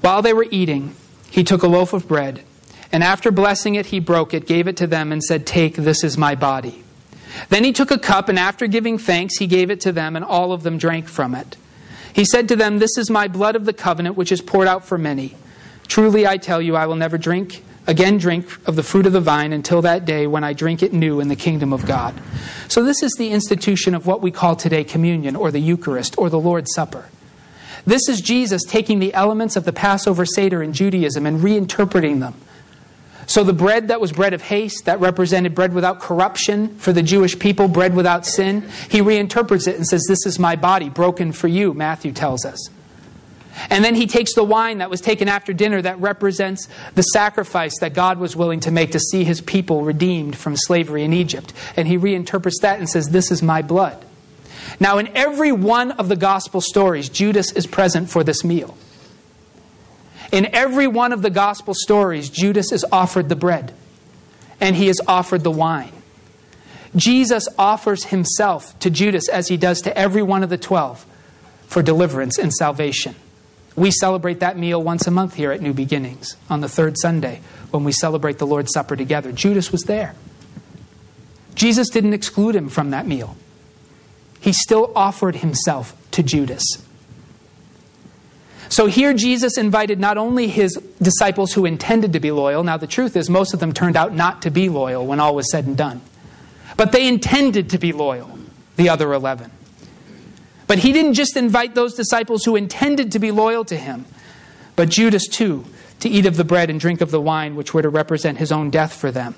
While 0.00 0.22
they 0.22 0.32
were 0.32 0.46
eating, 0.50 0.96
he 1.30 1.44
took 1.44 1.62
a 1.62 1.68
loaf 1.68 1.92
of 1.92 2.08
bread 2.08 2.42
and 2.92 3.02
after 3.02 3.30
blessing 3.30 3.74
it, 3.74 3.86
he 3.86 4.00
broke 4.00 4.34
it, 4.34 4.46
gave 4.46 4.68
it 4.68 4.76
to 4.78 4.86
them, 4.86 5.12
and 5.12 5.22
said, 5.22 5.46
Take, 5.46 5.76
this 5.76 6.04
is 6.04 6.16
my 6.16 6.34
body. 6.34 6.82
Then 7.48 7.64
he 7.64 7.72
took 7.72 7.90
a 7.90 7.98
cup, 7.98 8.28
and 8.28 8.38
after 8.38 8.66
giving 8.66 8.98
thanks, 8.98 9.38
he 9.38 9.46
gave 9.46 9.70
it 9.70 9.80
to 9.82 9.92
them, 9.92 10.16
and 10.16 10.24
all 10.24 10.52
of 10.52 10.62
them 10.62 10.78
drank 10.78 11.08
from 11.08 11.34
it. 11.34 11.56
He 12.12 12.24
said 12.24 12.48
to 12.48 12.56
them, 12.56 12.78
This 12.78 12.96
is 12.96 13.10
my 13.10 13.28
blood 13.28 13.56
of 13.56 13.64
the 13.64 13.72
covenant, 13.72 14.16
which 14.16 14.32
is 14.32 14.40
poured 14.40 14.68
out 14.68 14.84
for 14.84 14.96
many. 14.96 15.36
Truly 15.86 16.26
I 16.26 16.36
tell 16.36 16.62
you, 16.62 16.76
I 16.76 16.86
will 16.86 16.96
never 16.96 17.18
drink 17.18 17.62
again 17.86 18.18
drink 18.18 18.48
of 18.66 18.74
the 18.74 18.82
fruit 18.82 19.06
of 19.06 19.12
the 19.12 19.20
vine 19.20 19.52
until 19.52 19.82
that 19.82 20.04
day 20.04 20.26
when 20.26 20.42
I 20.42 20.52
drink 20.52 20.82
it 20.82 20.92
new 20.92 21.20
in 21.20 21.28
the 21.28 21.36
kingdom 21.36 21.72
of 21.72 21.86
God. 21.86 22.14
So, 22.68 22.82
this 22.82 23.02
is 23.02 23.12
the 23.12 23.30
institution 23.30 23.94
of 23.94 24.06
what 24.06 24.20
we 24.20 24.30
call 24.30 24.56
today 24.56 24.84
communion, 24.84 25.36
or 25.36 25.50
the 25.50 25.60
Eucharist, 25.60 26.16
or 26.18 26.30
the 26.30 26.40
Lord's 26.40 26.72
Supper. 26.74 27.06
This 27.86 28.08
is 28.08 28.20
Jesus 28.20 28.64
taking 28.64 28.98
the 28.98 29.14
elements 29.14 29.54
of 29.54 29.64
the 29.64 29.72
Passover 29.72 30.26
Seder 30.26 30.62
in 30.62 30.72
Judaism 30.72 31.24
and 31.24 31.40
reinterpreting 31.40 32.18
them 32.18 32.34
so 33.26 33.42
the 33.42 33.52
bread 33.52 33.88
that 33.88 34.00
was 34.00 34.12
bread 34.12 34.34
of 34.34 34.42
haste, 34.42 34.84
that 34.84 35.00
represented 35.00 35.54
bread 35.54 35.72
without 35.74 36.00
corruption 36.00 36.76
for 36.78 36.92
the 36.92 37.02
Jewish 37.02 37.38
people, 37.38 37.66
bread 37.66 37.94
without 37.94 38.24
sin, 38.24 38.62
he 38.88 39.00
reinterprets 39.00 39.66
it 39.66 39.76
and 39.76 39.86
says, 39.86 40.04
This 40.08 40.24
is 40.26 40.38
my 40.38 40.54
body 40.56 40.88
broken 40.88 41.32
for 41.32 41.48
you, 41.48 41.74
Matthew 41.74 42.12
tells 42.12 42.44
us. 42.44 42.70
And 43.70 43.84
then 43.84 43.94
he 43.94 44.06
takes 44.06 44.34
the 44.34 44.44
wine 44.44 44.78
that 44.78 44.90
was 44.90 45.00
taken 45.00 45.28
after 45.28 45.52
dinner 45.52 45.80
that 45.82 45.98
represents 45.98 46.68
the 46.94 47.02
sacrifice 47.02 47.78
that 47.80 47.94
God 47.94 48.18
was 48.18 48.36
willing 48.36 48.60
to 48.60 48.70
make 48.70 48.92
to 48.92 49.00
see 49.00 49.24
his 49.24 49.40
people 49.40 49.82
redeemed 49.82 50.36
from 50.36 50.56
slavery 50.56 51.02
in 51.02 51.12
Egypt. 51.12 51.52
And 51.76 51.88
he 51.88 51.98
reinterprets 51.98 52.60
that 52.62 52.78
and 52.78 52.88
says, 52.88 53.08
This 53.08 53.30
is 53.30 53.42
my 53.42 53.62
blood. 53.62 54.04
Now, 54.78 54.98
in 54.98 55.08
every 55.16 55.52
one 55.52 55.92
of 55.92 56.08
the 56.08 56.16
gospel 56.16 56.60
stories, 56.60 57.08
Judas 57.08 57.52
is 57.52 57.66
present 57.66 58.10
for 58.10 58.22
this 58.22 58.44
meal. 58.44 58.76
In 60.36 60.54
every 60.54 60.86
one 60.86 61.14
of 61.14 61.22
the 61.22 61.30
gospel 61.30 61.72
stories, 61.72 62.28
Judas 62.28 62.70
is 62.70 62.84
offered 62.92 63.30
the 63.30 63.34
bread 63.34 63.72
and 64.60 64.76
he 64.76 64.90
is 64.90 65.00
offered 65.08 65.42
the 65.42 65.50
wine. 65.50 65.94
Jesus 66.94 67.48
offers 67.58 68.04
himself 68.04 68.78
to 68.80 68.90
Judas 68.90 69.30
as 69.30 69.48
he 69.48 69.56
does 69.56 69.80
to 69.80 69.96
every 69.96 70.22
one 70.22 70.42
of 70.42 70.50
the 70.50 70.58
twelve 70.58 71.06
for 71.66 71.82
deliverance 71.82 72.36
and 72.36 72.52
salvation. 72.52 73.14
We 73.76 73.90
celebrate 73.90 74.40
that 74.40 74.58
meal 74.58 74.82
once 74.82 75.06
a 75.06 75.10
month 75.10 75.36
here 75.36 75.52
at 75.52 75.62
New 75.62 75.72
Beginnings 75.72 76.36
on 76.50 76.60
the 76.60 76.68
third 76.68 76.98
Sunday 76.98 77.40
when 77.70 77.84
we 77.84 77.92
celebrate 77.92 78.36
the 78.36 78.46
Lord's 78.46 78.74
Supper 78.74 78.94
together. 78.94 79.32
Judas 79.32 79.72
was 79.72 79.84
there. 79.84 80.14
Jesus 81.54 81.88
didn't 81.88 82.12
exclude 82.12 82.54
him 82.54 82.68
from 82.68 82.90
that 82.90 83.06
meal, 83.06 83.38
he 84.38 84.52
still 84.52 84.92
offered 84.94 85.36
himself 85.36 85.96
to 86.10 86.22
Judas. 86.22 86.62
So 88.68 88.86
here 88.86 89.14
Jesus 89.14 89.58
invited 89.58 90.00
not 90.00 90.18
only 90.18 90.48
his 90.48 90.74
disciples 91.00 91.52
who 91.52 91.64
intended 91.64 92.12
to 92.14 92.20
be 92.20 92.32
loyal, 92.32 92.64
now 92.64 92.76
the 92.76 92.86
truth 92.86 93.16
is 93.16 93.30
most 93.30 93.54
of 93.54 93.60
them 93.60 93.72
turned 93.72 93.96
out 93.96 94.12
not 94.12 94.42
to 94.42 94.50
be 94.50 94.68
loyal 94.68 95.06
when 95.06 95.20
all 95.20 95.34
was 95.34 95.50
said 95.50 95.66
and 95.66 95.76
done, 95.76 96.00
but 96.76 96.92
they 96.92 97.06
intended 97.06 97.70
to 97.70 97.78
be 97.78 97.92
loyal, 97.92 98.38
the 98.76 98.88
other 98.88 99.12
11. 99.12 99.50
But 100.66 100.80
he 100.80 100.92
didn't 100.92 101.14
just 101.14 101.36
invite 101.36 101.74
those 101.74 101.94
disciples 101.94 102.44
who 102.44 102.56
intended 102.56 103.12
to 103.12 103.18
be 103.18 103.30
loyal 103.30 103.64
to 103.66 103.76
him, 103.76 104.04
but 104.74 104.88
Judas 104.88 105.28
too, 105.28 105.64
to 106.00 106.08
eat 106.08 106.26
of 106.26 106.36
the 106.36 106.44
bread 106.44 106.70
and 106.70 106.80
drink 106.80 107.00
of 107.00 107.10
the 107.10 107.20
wine, 107.20 107.54
which 107.54 107.72
were 107.72 107.82
to 107.82 107.88
represent 107.88 108.38
his 108.38 108.52
own 108.52 108.70
death 108.70 108.92
for 108.92 109.10
them. 109.10 109.34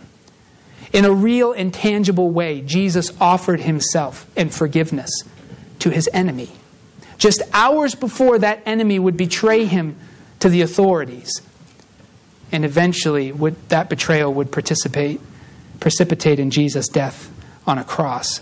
In 0.93 1.05
a 1.05 1.13
real 1.13 1.53
and 1.53 1.73
tangible 1.73 2.31
way, 2.31 2.63
Jesus 2.63 3.13
offered 3.21 3.61
himself 3.61 4.27
and 4.37 4.53
forgiveness 4.53 5.11
to 5.81 5.91
his 5.91 6.09
enemy. 6.13 6.51
Just 7.19 7.43
hours 7.53 7.95
before 7.95 8.39
that 8.39 8.63
enemy 8.65 8.99
would 8.99 9.17
betray 9.17 9.65
him 9.65 9.97
to 10.41 10.49
the 10.49 10.63
authorities. 10.63 11.43
And 12.51 12.65
eventually, 12.65 13.33
would, 13.33 13.57
that 13.69 13.91
betrayal 13.91 14.33
would 14.35 14.51
participate, 14.51 15.21
precipitate 15.81 16.39
in 16.39 16.51
Jesus' 16.51 16.89
death 16.89 17.31
on 17.67 17.77
a 17.77 17.85
cross. 17.85 18.41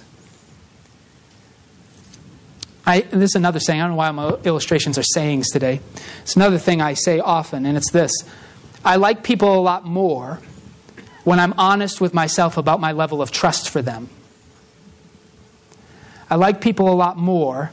I, 2.86 3.00
this 3.00 3.30
is 3.30 3.34
another 3.34 3.58
saying. 3.58 3.80
I 3.80 3.84
don't 3.84 3.92
know 3.92 3.96
why 3.96 4.10
my 4.12 4.28
illustrations 4.44 4.96
are 4.96 5.02
sayings 5.02 5.50
today. 5.50 5.80
It's 6.22 6.36
another 6.36 6.58
thing 6.58 6.80
I 6.80 6.94
say 6.94 7.18
often, 7.18 7.66
and 7.66 7.76
it's 7.76 7.90
this 7.90 8.12
I 8.84 8.96
like 8.96 9.24
people 9.24 9.58
a 9.58 9.60
lot 9.60 9.84
more 9.84 10.38
when 11.24 11.40
I'm 11.40 11.54
honest 11.58 12.00
with 12.00 12.14
myself 12.14 12.56
about 12.56 12.78
my 12.78 12.92
level 12.92 13.20
of 13.20 13.32
trust 13.32 13.68
for 13.68 13.82
them. 13.82 14.08
I 16.30 16.36
like 16.36 16.60
people 16.60 16.88
a 16.88 16.94
lot 16.94 17.16
more 17.16 17.72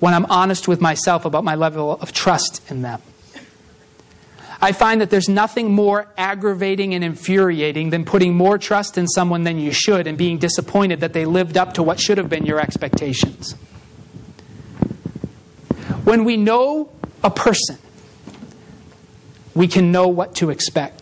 when 0.00 0.14
I'm 0.14 0.26
honest 0.26 0.66
with 0.66 0.80
myself 0.80 1.24
about 1.24 1.44
my 1.44 1.54
level 1.54 1.92
of 1.92 2.12
trust 2.12 2.68
in 2.70 2.82
them. 2.82 3.00
I 4.62 4.72
find 4.72 5.00
that 5.00 5.08
there's 5.08 5.28
nothing 5.28 5.72
more 5.72 6.08
aggravating 6.18 6.92
and 6.92 7.02
infuriating 7.02 7.90
than 7.90 8.04
putting 8.04 8.34
more 8.34 8.58
trust 8.58 8.98
in 8.98 9.08
someone 9.08 9.44
than 9.44 9.58
you 9.58 9.72
should 9.72 10.06
and 10.06 10.18
being 10.18 10.36
disappointed 10.36 11.00
that 11.00 11.14
they 11.14 11.24
lived 11.24 11.56
up 11.56 11.74
to 11.74 11.82
what 11.82 11.98
should 11.98 12.18
have 12.18 12.28
been 12.28 12.44
your 12.44 12.60
expectations. 12.60 13.52
When 16.04 16.24
we 16.24 16.36
know 16.36 16.90
a 17.24 17.30
person, 17.30 17.78
we 19.54 19.66
can 19.66 19.92
know 19.92 20.08
what 20.08 20.34
to 20.36 20.50
expect. 20.50 20.99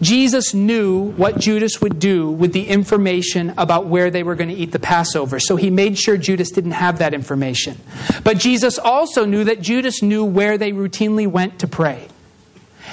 Jesus 0.00 0.54
knew 0.54 1.10
what 1.12 1.38
Judas 1.38 1.80
would 1.80 1.98
do 1.98 2.30
with 2.30 2.52
the 2.52 2.68
information 2.68 3.52
about 3.58 3.86
where 3.86 4.10
they 4.10 4.22
were 4.22 4.36
going 4.36 4.50
to 4.50 4.54
eat 4.54 4.70
the 4.70 4.78
Passover, 4.78 5.40
so 5.40 5.56
he 5.56 5.70
made 5.70 5.98
sure 5.98 6.16
Judas 6.16 6.50
didn't 6.50 6.72
have 6.72 6.98
that 6.98 7.14
information. 7.14 7.76
But 8.22 8.38
Jesus 8.38 8.78
also 8.78 9.24
knew 9.24 9.44
that 9.44 9.60
Judas 9.60 10.02
knew 10.02 10.24
where 10.24 10.56
they 10.56 10.72
routinely 10.72 11.26
went 11.26 11.58
to 11.60 11.66
pray. 11.66 12.08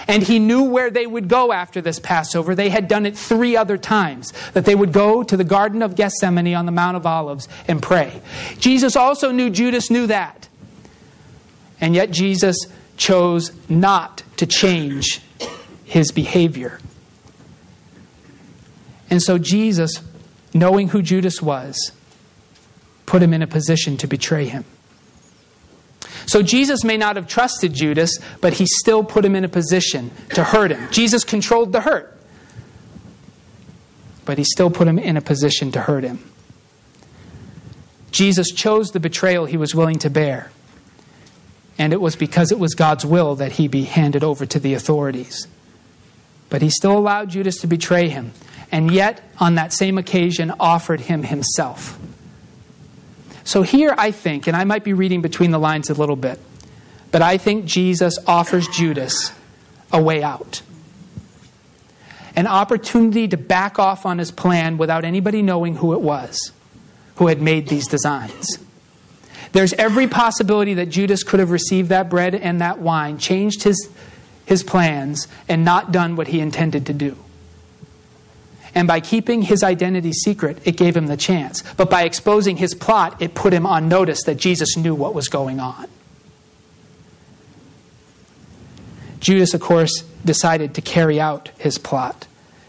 And 0.08 0.24
he 0.24 0.40
knew 0.40 0.64
where 0.64 0.92
they 0.92 1.08
would 1.08 1.28
go 1.28 1.52
after 1.52 1.82
this 1.82 2.00
Passover. 2.00 2.54
They 2.54 2.70
had 2.70 2.88
done 2.88 3.06
it 3.06 3.18
three 3.18 3.56
other 3.56 3.78
times 3.78 4.34
that 4.54 4.66
they 4.66 4.76
would 4.76 4.92
go 4.92 5.24
to 5.24 5.38
the 5.38 5.44
Garden 5.44 5.82
of 5.82 5.96
Gethsemane 5.96 6.54
on 6.54 6.66
the 6.66 6.72
Mount 6.72 6.98
of 6.98 7.06
Olives 7.06 7.48
and 7.68 7.82
pray. 7.82 8.22
Jesus 8.60 8.96
also 8.96 9.32
knew 9.32 9.50
Judas 9.50 9.90
knew 9.90 10.08
that. 10.08 10.48
And 11.82 11.96
yet 11.96 12.12
Jesus 12.12 12.68
chose 12.98 13.52
not 13.70 14.24
to 14.38 14.46
change 14.46 15.22
his 15.86 16.12
behavior. 16.12 16.80
And 19.10 19.22
so 19.22 19.38
Jesus, 19.38 20.02
knowing 20.54 20.90
who 20.90 21.02
Judas 21.02 21.42
was, 21.42 21.92
put 23.06 23.22
him 23.22 23.34
in 23.34 23.42
a 23.42 23.48
position 23.48 23.98
to 23.98 24.08
betray 24.08 24.46
him. 24.46 24.66
So 26.26 26.42
Jesus 26.42 26.84
may 26.84 26.98
not 26.98 27.18
have 27.18 27.28
trusted 27.28 27.74
Judas, 27.74 28.18
but 28.42 28.54
he 28.54 28.66
still 28.66 29.04
put 29.04 29.24
him 29.24 29.36
in 29.36 29.44
a 29.44 29.50
position 29.50 30.12
to 30.30 30.44
hurt 30.44 30.72
him. 30.72 30.90
Jesus 30.92 31.24
controlled 31.24 31.72
the 31.72 31.82
hurt, 31.82 32.18
but 34.26 34.40
he 34.40 34.44
still 34.44 34.72
put 34.72 34.88
him 34.88 34.98
in 34.98 35.18
a 35.18 35.22
position 35.22 35.72
to 35.74 35.82
hurt 35.82 36.04
him. 36.04 36.20
Jesus 38.10 38.50
chose 38.50 38.92
the 38.92 39.00
betrayal 39.00 39.46
he 39.46 39.58
was 39.58 39.76
willing 39.76 40.00
to 40.00 40.10
bear 40.10 40.50
and 41.78 41.92
it 41.92 42.02
was 42.02 42.16
because 42.16 42.52
it 42.52 42.60
was 42.60 42.74
God's 42.74 43.06
will 43.06 43.36
that 43.36 43.54
he 43.54 43.68
be 43.68 43.84
handed 43.84 44.24
over 44.24 44.46
to 44.46 44.60
the 44.60 44.74
authorities. 44.74 45.48
But 46.50 46.62
he 46.62 46.70
still 46.70 46.98
allowed 46.98 47.30
Judas 47.30 47.58
to 47.58 47.68
betray 47.68 48.08
him, 48.08 48.32
and 48.76 48.92
yet, 48.92 49.22
on 49.40 49.56
that 49.56 49.72
same 49.72 49.98
occasion, 49.98 50.52
offered 50.60 51.00
him 51.00 51.24
himself. 51.24 51.98
So 53.46 53.62
here 53.62 53.96
I 53.98 54.12
think, 54.12 54.48
and 54.48 54.58
I 54.58 54.66
might 54.66 54.84
be 54.84 54.92
reading 54.92 55.22
between 55.22 55.52
the 55.52 55.58
lines 55.58 55.90
a 55.90 55.94
little 55.94 56.18
bit, 56.18 56.42
but 57.10 57.22
I 57.22 57.38
think 57.38 57.64
Jesus 57.64 58.18
offers 58.28 58.68
Judas 58.68 59.32
a 59.94 60.02
way 60.02 60.22
out. 60.22 60.62
An 62.36 62.48
opportunity 62.48 63.30
to 63.30 63.38
back 63.38 63.80
off 63.80 64.06
on 64.06 64.18
his 64.18 64.30
plan 64.30 64.78
without 64.78 65.06
anybody 65.06 65.42
knowing 65.42 65.78
who 65.78 65.94
it 65.94 66.02
was 66.02 66.52
who 67.16 67.28
had 67.28 67.42
made 67.42 67.70
these 67.70 67.88
designs. 67.88 68.60
There's 69.54 69.72
every 69.72 70.08
possibility 70.08 70.74
that 70.74 70.88
Judas 70.88 71.24
could 71.24 71.40
have 71.40 71.52
received 71.52 71.88
that 71.88 72.10
bread 72.10 72.36
and 72.36 72.60
that 72.60 72.80
wine, 72.80 73.20
changed 73.20 73.64
his, 73.64 73.90
his 74.46 74.64
plans, 74.64 75.30
and 75.48 75.64
not 75.64 75.94
done 75.94 76.18
what 76.18 76.28
he 76.28 76.42
intended 76.42 76.88
to 76.88 76.94
do. 76.94 77.16
And 78.76 78.90
by 78.90 79.00
keeping 79.00 79.42
his 79.42 79.64
identity 79.64 80.12
secret, 80.12 80.60
it 80.66 80.76
gave 80.76 80.98
him 80.98 81.08
the 81.08 81.16
chance. 81.16 81.64
But 81.78 81.90
by 81.90 82.04
exposing 82.04 82.58
his 82.58 82.76
plot, 82.76 83.22
it 83.22 83.34
put 83.34 83.54
him 83.54 83.66
on 83.66 83.88
notice 83.88 84.24
that 84.24 84.36
Jesus 84.36 84.76
knew 84.76 84.94
what 84.94 85.16
was 85.16 85.30
going 85.30 85.62
on. 85.62 85.88
Judas, 89.22 89.54
of 89.54 89.62
course, 89.62 90.04
decided 90.26 90.76
to 90.76 90.82
carry 90.82 91.22
out 91.22 91.50
his 91.58 91.78
plot. 91.78 92.28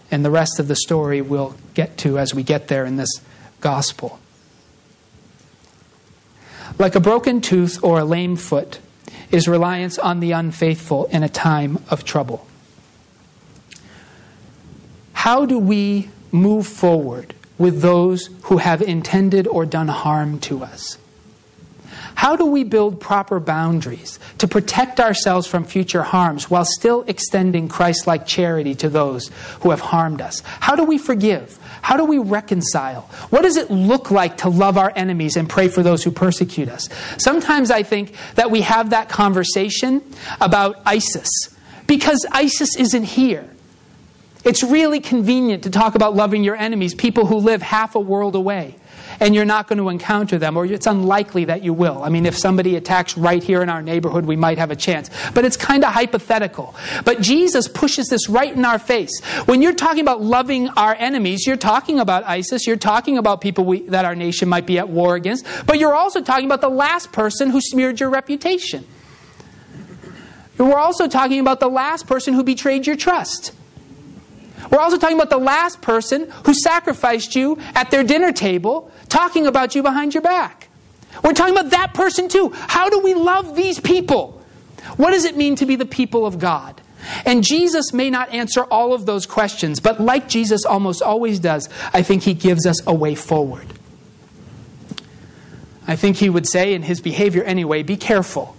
And 0.08 0.24
the 0.24 0.30
rest 0.30 0.60
of 0.60 0.68
the 0.68 0.76
story 0.76 1.20
we'll 1.20 1.56
get 1.74 1.98
to 1.98 2.20
as 2.20 2.32
we 2.32 2.44
get 2.44 2.68
there 2.68 2.86
in 2.86 2.96
this 2.96 3.20
gospel. 3.60 4.20
Like 6.78 6.94
a 6.94 7.00
broken 7.00 7.40
tooth 7.40 7.82
or 7.82 7.98
a 7.98 8.04
lame 8.04 8.36
foot 8.36 8.78
is 9.32 9.48
reliance 9.48 9.98
on 9.98 10.20
the 10.20 10.32
unfaithful 10.32 11.06
in 11.06 11.24
a 11.24 11.28
time 11.28 11.82
of 11.90 12.04
trouble. 12.04 12.46
How 15.26 15.44
do 15.44 15.58
we 15.58 16.08
move 16.30 16.68
forward 16.68 17.34
with 17.58 17.82
those 17.82 18.30
who 18.42 18.58
have 18.58 18.80
intended 18.80 19.48
or 19.48 19.66
done 19.66 19.88
harm 19.88 20.38
to 20.42 20.62
us? 20.62 20.98
How 22.14 22.36
do 22.36 22.46
we 22.46 22.62
build 22.62 23.00
proper 23.00 23.40
boundaries 23.40 24.20
to 24.38 24.46
protect 24.46 25.00
ourselves 25.00 25.48
from 25.48 25.64
future 25.64 26.04
harms 26.04 26.48
while 26.48 26.64
still 26.64 27.02
extending 27.08 27.66
Christ 27.66 28.06
like 28.06 28.24
charity 28.24 28.76
to 28.76 28.88
those 28.88 29.32
who 29.62 29.70
have 29.70 29.80
harmed 29.80 30.20
us? 30.20 30.44
How 30.60 30.76
do 30.76 30.84
we 30.84 30.96
forgive? 30.96 31.58
How 31.82 31.96
do 31.96 32.04
we 32.04 32.18
reconcile? 32.18 33.10
What 33.30 33.42
does 33.42 33.56
it 33.56 33.68
look 33.68 34.12
like 34.12 34.36
to 34.38 34.48
love 34.48 34.78
our 34.78 34.92
enemies 34.94 35.36
and 35.36 35.48
pray 35.48 35.66
for 35.66 35.82
those 35.82 36.04
who 36.04 36.12
persecute 36.12 36.68
us? 36.68 36.88
Sometimes 37.18 37.72
I 37.72 37.82
think 37.82 38.14
that 38.36 38.52
we 38.52 38.60
have 38.60 38.90
that 38.90 39.08
conversation 39.08 40.02
about 40.40 40.80
ISIS 40.86 41.28
because 41.88 42.24
ISIS 42.30 42.76
isn't 42.76 43.02
here. 43.02 43.50
It's 44.46 44.62
really 44.62 45.00
convenient 45.00 45.64
to 45.64 45.70
talk 45.70 45.96
about 45.96 46.14
loving 46.14 46.44
your 46.44 46.56
enemies, 46.56 46.94
people 46.94 47.26
who 47.26 47.36
live 47.36 47.60
half 47.60 47.96
a 47.96 48.00
world 48.00 48.36
away 48.36 48.76
and 49.20 49.34
you're 49.34 49.44
not 49.44 49.66
going 49.66 49.78
to 49.78 49.88
encounter 49.88 50.38
them, 50.38 50.56
or 50.56 50.66
it's 50.66 50.86
unlikely 50.86 51.46
that 51.46 51.62
you 51.62 51.72
will. 51.72 52.02
I 52.02 52.08
mean, 52.08 52.26
if 52.26 52.36
somebody 52.36 52.76
attacks 52.76 53.16
right 53.16 53.42
here 53.42 53.62
in 53.62 53.68
our 53.68 53.82
neighborhood, 53.82 54.26
we 54.26 54.36
might 54.36 54.58
have 54.58 54.70
a 54.70 54.76
chance. 54.76 55.10
But 55.34 55.44
it's 55.44 55.56
kind 55.56 55.84
of 55.84 55.92
hypothetical. 55.92 56.74
But 57.04 57.20
Jesus 57.20 57.68
pushes 57.68 58.08
this 58.08 58.28
right 58.28 58.52
in 58.52 58.64
our 58.64 58.78
face. 58.78 59.20
When 59.46 59.62
you're 59.62 59.74
talking 59.74 60.00
about 60.00 60.22
loving 60.22 60.68
our 60.70 60.94
enemies, 60.94 61.46
you're 61.46 61.56
talking 61.56 61.98
about 61.98 62.24
ISIS, 62.24 62.66
you're 62.66 62.76
talking 62.76 63.18
about 63.18 63.40
people 63.40 63.64
we, 63.64 63.88
that 63.88 64.04
our 64.04 64.14
nation 64.14 64.48
might 64.48 64.66
be 64.66 64.78
at 64.78 64.88
war 64.88 65.16
against, 65.16 65.46
but 65.66 65.78
you're 65.78 65.94
also 65.94 66.22
talking 66.22 66.46
about 66.46 66.60
the 66.60 66.68
last 66.68 67.12
person 67.12 67.50
who 67.50 67.60
smeared 67.60 68.00
your 68.00 68.10
reputation. 68.10 68.86
We're 70.58 70.78
also 70.78 71.06
talking 71.06 71.40
about 71.40 71.60
the 71.60 71.68
last 71.68 72.06
person 72.06 72.32
who 72.32 72.42
betrayed 72.42 72.86
your 72.86 72.96
trust. 72.96 73.52
We're 74.70 74.80
also 74.80 74.98
talking 74.98 75.16
about 75.16 75.30
the 75.30 75.38
last 75.38 75.80
person 75.80 76.30
who 76.44 76.54
sacrificed 76.54 77.34
you 77.36 77.58
at 77.74 77.90
their 77.90 78.02
dinner 78.02 78.32
table, 78.32 78.90
talking 79.08 79.46
about 79.46 79.74
you 79.74 79.82
behind 79.82 80.14
your 80.14 80.22
back. 80.22 80.68
We're 81.22 81.32
talking 81.32 81.56
about 81.56 81.70
that 81.70 81.94
person 81.94 82.28
too. 82.28 82.50
How 82.54 82.88
do 82.88 83.00
we 83.00 83.14
love 83.14 83.56
these 83.56 83.80
people? 83.80 84.42
What 84.96 85.10
does 85.10 85.24
it 85.24 85.36
mean 85.36 85.56
to 85.56 85.66
be 85.66 85.76
the 85.76 85.86
people 85.86 86.26
of 86.26 86.38
God? 86.38 86.80
And 87.24 87.44
Jesus 87.44 87.92
may 87.92 88.10
not 88.10 88.32
answer 88.32 88.64
all 88.64 88.92
of 88.92 89.06
those 89.06 89.26
questions, 89.26 89.80
but 89.80 90.00
like 90.00 90.28
Jesus 90.28 90.64
almost 90.64 91.02
always 91.02 91.38
does, 91.38 91.68
I 91.92 92.02
think 92.02 92.22
he 92.22 92.34
gives 92.34 92.66
us 92.66 92.84
a 92.86 92.94
way 92.94 93.14
forward. 93.14 93.66
I 95.86 95.94
think 95.96 96.16
he 96.16 96.28
would 96.28 96.48
say 96.48 96.74
in 96.74 96.82
his 96.82 97.00
behavior 97.00 97.44
anyway 97.44 97.82
be 97.82 97.96
careful. 97.96 98.56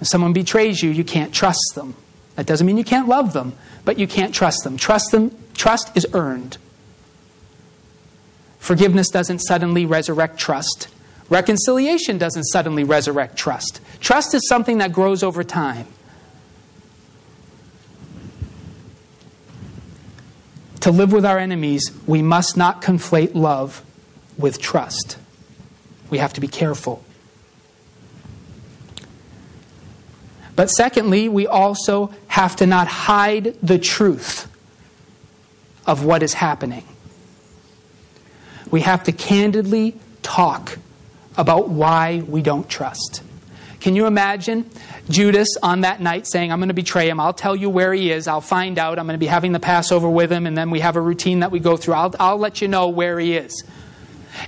If 0.00 0.08
someone 0.08 0.32
betrays 0.32 0.82
you, 0.82 0.90
you 0.90 1.04
can't 1.04 1.32
trust 1.32 1.72
them. 1.74 1.94
That 2.36 2.46
doesn't 2.46 2.66
mean 2.66 2.76
you 2.76 2.84
can't 2.84 3.08
love 3.08 3.32
them, 3.32 3.54
but 3.88 3.98
you 3.98 4.06
can't 4.06 4.34
trust 4.34 4.64
them. 4.64 4.76
Trust 4.76 5.12
them 5.12 5.34
trust 5.54 5.96
is 5.96 6.06
earned. 6.12 6.58
Forgiveness 8.58 9.08
doesn't 9.08 9.38
suddenly 9.38 9.86
resurrect 9.86 10.38
trust. 10.38 10.88
Reconciliation 11.30 12.18
doesn't 12.18 12.44
suddenly 12.44 12.84
resurrect 12.84 13.38
trust. 13.38 13.80
Trust 13.98 14.34
is 14.34 14.46
something 14.46 14.76
that 14.76 14.92
grows 14.92 15.22
over 15.22 15.42
time. 15.42 15.86
To 20.80 20.90
live 20.90 21.10
with 21.10 21.24
our 21.24 21.38
enemies, 21.38 21.90
we 22.06 22.20
must 22.20 22.58
not 22.58 22.82
conflate 22.82 23.34
love 23.34 23.82
with 24.36 24.60
trust. 24.60 25.16
We 26.10 26.18
have 26.18 26.34
to 26.34 26.42
be 26.42 26.48
careful. 26.48 27.02
But 30.58 30.70
secondly, 30.70 31.28
we 31.28 31.46
also 31.46 32.12
have 32.26 32.56
to 32.56 32.66
not 32.66 32.88
hide 32.88 33.54
the 33.62 33.78
truth 33.78 34.52
of 35.86 36.04
what 36.04 36.24
is 36.24 36.34
happening. 36.34 36.82
We 38.68 38.80
have 38.80 39.04
to 39.04 39.12
candidly 39.12 39.94
talk 40.20 40.76
about 41.36 41.68
why 41.68 42.24
we 42.26 42.42
don't 42.42 42.68
trust. 42.68 43.22
Can 43.78 43.94
you 43.94 44.06
imagine 44.06 44.68
Judas 45.08 45.46
on 45.62 45.82
that 45.82 46.00
night 46.00 46.26
saying, 46.26 46.50
I'm 46.50 46.58
going 46.58 46.70
to 46.70 46.74
betray 46.74 47.08
him. 47.08 47.20
I'll 47.20 47.32
tell 47.32 47.54
you 47.54 47.70
where 47.70 47.94
he 47.94 48.10
is. 48.10 48.26
I'll 48.26 48.40
find 48.40 48.80
out. 48.80 48.98
I'm 48.98 49.06
going 49.06 49.14
to 49.14 49.18
be 49.18 49.26
having 49.26 49.52
the 49.52 49.60
Passover 49.60 50.10
with 50.10 50.32
him, 50.32 50.44
and 50.44 50.58
then 50.58 50.70
we 50.70 50.80
have 50.80 50.96
a 50.96 51.00
routine 51.00 51.38
that 51.38 51.52
we 51.52 51.60
go 51.60 51.76
through. 51.76 51.94
I'll, 51.94 52.12
I'll 52.18 52.36
let 52.36 52.60
you 52.60 52.66
know 52.66 52.88
where 52.88 53.20
he 53.20 53.36
is. 53.36 53.62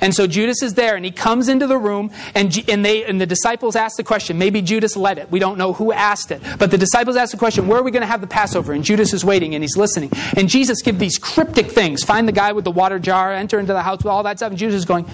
And 0.00 0.14
so 0.14 0.26
Judas 0.26 0.62
is 0.62 0.74
there, 0.74 0.96
and 0.96 1.04
he 1.04 1.10
comes 1.10 1.48
into 1.48 1.66
the 1.66 1.78
room, 1.78 2.10
and, 2.34 2.56
and, 2.68 2.84
they, 2.84 3.04
and 3.04 3.20
the 3.20 3.26
disciples 3.26 3.76
ask 3.76 3.96
the 3.96 4.04
question. 4.04 4.38
Maybe 4.38 4.62
Judas 4.62 4.96
led 4.96 5.18
it. 5.18 5.30
We 5.30 5.38
don't 5.38 5.58
know 5.58 5.72
who 5.72 5.92
asked 5.92 6.30
it. 6.30 6.42
But 6.58 6.70
the 6.70 6.78
disciples 6.78 7.16
ask 7.16 7.32
the 7.32 7.38
question, 7.38 7.66
where 7.66 7.78
are 7.78 7.82
we 7.82 7.90
going 7.90 8.02
to 8.02 8.06
have 8.06 8.20
the 8.20 8.26
Passover? 8.26 8.72
And 8.72 8.84
Judas 8.84 9.12
is 9.12 9.24
waiting, 9.24 9.54
and 9.54 9.64
he's 9.64 9.76
listening. 9.76 10.10
And 10.36 10.48
Jesus 10.48 10.82
gives 10.82 10.98
these 10.98 11.18
cryptic 11.18 11.66
things. 11.70 12.04
Find 12.04 12.26
the 12.26 12.32
guy 12.32 12.52
with 12.52 12.64
the 12.64 12.70
water 12.70 12.98
jar, 12.98 13.32
enter 13.32 13.58
into 13.58 13.72
the 13.72 13.82
house 13.82 13.98
with 13.98 14.06
all 14.06 14.22
that 14.24 14.38
stuff. 14.38 14.50
And 14.50 14.58
Judas 14.58 14.74
is 14.74 14.84
going, 14.84 15.06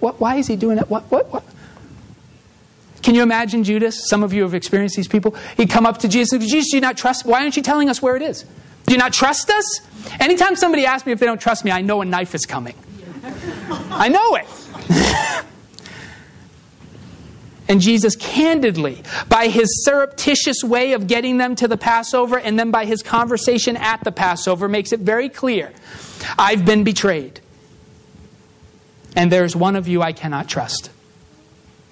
what, 0.00 0.20
why 0.20 0.36
is 0.36 0.46
he 0.46 0.56
doing 0.56 0.78
it? 0.78 0.90
What, 0.90 1.04
what, 1.10 1.32
what? 1.32 1.44
Can 3.02 3.14
you 3.14 3.22
imagine 3.22 3.62
Judas? 3.62 4.08
Some 4.08 4.24
of 4.24 4.32
you 4.32 4.42
have 4.42 4.54
experienced 4.54 4.96
these 4.96 5.06
people. 5.06 5.36
He'd 5.56 5.70
come 5.70 5.86
up 5.86 5.98
to 5.98 6.08
Jesus 6.08 6.32
and 6.32 6.42
Jesus, 6.42 6.70
do 6.70 6.76
you 6.76 6.80
not 6.80 6.96
trust? 6.96 7.24
Why 7.24 7.42
aren't 7.42 7.56
you 7.56 7.62
telling 7.62 7.88
us 7.88 8.02
where 8.02 8.16
it 8.16 8.22
is? 8.22 8.44
Do 8.86 8.92
you 8.92 8.98
not 8.98 9.12
trust 9.12 9.48
us? 9.48 9.80
Anytime 10.18 10.56
somebody 10.56 10.86
asks 10.86 11.06
me 11.06 11.12
if 11.12 11.20
they 11.20 11.26
don't 11.26 11.40
trust 11.40 11.64
me, 11.64 11.70
I 11.70 11.82
know 11.82 12.00
a 12.00 12.04
knife 12.04 12.34
is 12.34 12.46
coming. 12.46 12.74
I 13.90 14.08
know 14.08 14.36
it. 14.36 15.44
and 17.68 17.80
Jesus 17.80 18.16
candidly, 18.16 19.02
by 19.28 19.48
his 19.48 19.84
surreptitious 19.84 20.62
way 20.62 20.92
of 20.92 21.06
getting 21.06 21.38
them 21.38 21.56
to 21.56 21.68
the 21.68 21.76
Passover 21.76 22.38
and 22.38 22.58
then 22.58 22.70
by 22.70 22.84
his 22.84 23.02
conversation 23.02 23.76
at 23.76 24.04
the 24.04 24.12
Passover, 24.12 24.68
makes 24.68 24.92
it 24.92 25.00
very 25.00 25.28
clear 25.28 25.72
I've 26.38 26.64
been 26.64 26.84
betrayed. 26.84 27.40
And 29.14 29.32
there's 29.32 29.56
one 29.56 29.76
of 29.76 29.88
you 29.88 30.02
I 30.02 30.12
cannot 30.12 30.48
trust. 30.48 30.90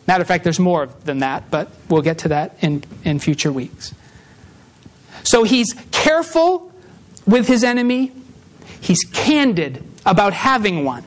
Matter 0.07 0.21
of 0.21 0.29
fact, 0.29 0.45
there's 0.45 0.61
more 0.61 0.87
than 1.05 1.21
that, 1.21 1.51
but 1.51 1.71
we'll 1.89 2.03
get 2.03 2.19
to 2.19 2.29
that 2.29 2.57
in, 2.61 2.85
in 3.05 3.19
future 3.19 3.51
weeks. 3.51 3.95
So 5.23 5.45
he's 5.45 5.75
careful 5.91 6.71
with 7.27 7.49
his 7.49 7.65
enemy, 7.65 8.13
he's 8.81 9.03
candid 9.05 9.83
about 10.05 10.35
having 10.35 10.85
one. 10.85 11.05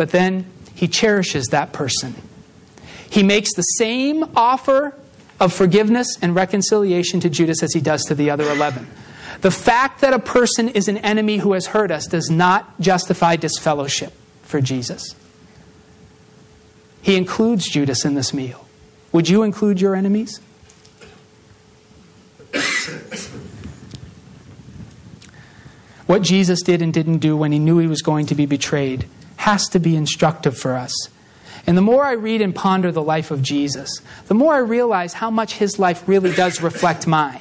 But 0.00 0.12
then 0.12 0.46
he 0.74 0.88
cherishes 0.88 1.48
that 1.48 1.74
person. 1.74 2.14
He 3.10 3.22
makes 3.22 3.52
the 3.52 3.60
same 3.60 4.24
offer 4.34 4.94
of 5.38 5.52
forgiveness 5.52 6.16
and 6.22 6.34
reconciliation 6.34 7.20
to 7.20 7.28
Judas 7.28 7.62
as 7.62 7.74
he 7.74 7.82
does 7.82 8.04
to 8.04 8.14
the 8.14 8.30
other 8.30 8.50
11. 8.50 8.88
The 9.42 9.50
fact 9.50 10.00
that 10.00 10.14
a 10.14 10.18
person 10.18 10.70
is 10.70 10.88
an 10.88 10.96
enemy 10.96 11.36
who 11.36 11.52
has 11.52 11.66
hurt 11.66 11.90
us 11.90 12.06
does 12.06 12.30
not 12.30 12.80
justify 12.80 13.36
disfellowship 13.36 14.14
for 14.40 14.62
Jesus. 14.62 15.14
He 17.02 17.16
includes 17.16 17.68
Judas 17.68 18.06
in 18.06 18.14
this 18.14 18.32
meal. 18.32 18.66
Would 19.12 19.28
you 19.28 19.42
include 19.42 19.82
your 19.82 19.94
enemies? 19.94 20.40
what 26.06 26.22
Jesus 26.22 26.62
did 26.62 26.80
and 26.80 26.90
didn't 26.90 27.18
do 27.18 27.36
when 27.36 27.52
he 27.52 27.58
knew 27.58 27.76
he 27.76 27.86
was 27.86 28.00
going 28.00 28.24
to 28.24 28.34
be 28.34 28.46
betrayed 28.46 29.04
has 29.40 29.68
to 29.70 29.78
be 29.78 29.96
instructive 29.96 30.56
for 30.56 30.76
us. 30.76 30.94
And 31.66 31.76
the 31.76 31.82
more 31.82 32.04
I 32.04 32.12
read 32.12 32.42
and 32.42 32.54
ponder 32.54 32.92
the 32.92 33.02
life 33.02 33.30
of 33.30 33.40
Jesus, 33.40 34.02
the 34.26 34.34
more 34.34 34.54
I 34.54 34.58
realize 34.58 35.14
how 35.14 35.30
much 35.30 35.54
his 35.54 35.78
life 35.78 36.06
really 36.06 36.32
does 36.32 36.60
reflect 36.60 37.06
mine. 37.06 37.40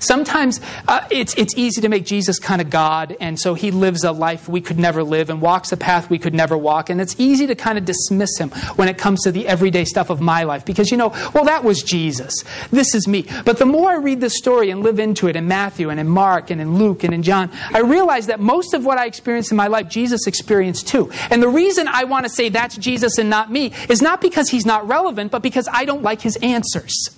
Sometimes 0.00 0.60
uh, 0.86 1.06
it's, 1.10 1.34
it's 1.34 1.54
easy 1.56 1.80
to 1.80 1.88
make 1.88 2.06
Jesus 2.06 2.38
kind 2.38 2.60
of 2.60 2.70
God, 2.70 3.16
and 3.20 3.38
so 3.38 3.54
he 3.54 3.70
lives 3.70 4.04
a 4.04 4.12
life 4.12 4.48
we 4.48 4.60
could 4.60 4.78
never 4.78 5.02
live 5.02 5.30
and 5.30 5.40
walks 5.40 5.72
a 5.72 5.76
path 5.76 6.10
we 6.10 6.18
could 6.18 6.34
never 6.34 6.56
walk. 6.56 6.90
And 6.90 7.00
it's 7.00 7.16
easy 7.18 7.46
to 7.46 7.54
kind 7.54 7.78
of 7.78 7.84
dismiss 7.84 8.38
him 8.38 8.50
when 8.76 8.88
it 8.88 8.98
comes 8.98 9.22
to 9.22 9.32
the 9.32 9.46
everyday 9.46 9.84
stuff 9.84 10.10
of 10.10 10.20
my 10.20 10.44
life 10.44 10.64
because, 10.64 10.90
you 10.90 10.96
know, 10.96 11.08
well, 11.34 11.44
that 11.44 11.64
was 11.64 11.82
Jesus. 11.82 12.44
This 12.70 12.94
is 12.94 13.08
me. 13.08 13.26
But 13.44 13.58
the 13.58 13.66
more 13.66 13.90
I 13.90 13.96
read 13.96 14.20
this 14.20 14.36
story 14.36 14.70
and 14.70 14.82
live 14.82 14.98
into 14.98 15.28
it 15.28 15.36
in 15.36 15.48
Matthew 15.48 15.90
and 15.90 16.00
in 16.00 16.08
Mark 16.08 16.50
and 16.50 16.60
in 16.60 16.78
Luke 16.78 17.04
and 17.04 17.14
in 17.14 17.22
John, 17.22 17.50
I 17.72 17.80
realize 17.80 18.26
that 18.26 18.40
most 18.40 18.74
of 18.74 18.84
what 18.84 18.98
I 18.98 19.06
experienced 19.06 19.50
in 19.50 19.56
my 19.56 19.66
life, 19.66 19.88
Jesus 19.88 20.26
experienced 20.26 20.88
too. 20.88 21.10
And 21.30 21.42
the 21.42 21.48
reason 21.48 21.88
I 21.88 22.04
want 22.04 22.24
to 22.26 22.30
say 22.30 22.48
that's 22.48 22.76
Jesus 22.76 23.18
and 23.18 23.30
not 23.30 23.50
me 23.50 23.72
is 23.88 24.02
not 24.02 24.20
because 24.20 24.48
he's 24.48 24.66
not 24.66 24.86
relevant, 24.86 25.32
but 25.32 25.42
because 25.42 25.68
I 25.72 25.84
don't 25.84 26.02
like 26.02 26.20
his 26.20 26.36
answers. 26.36 27.10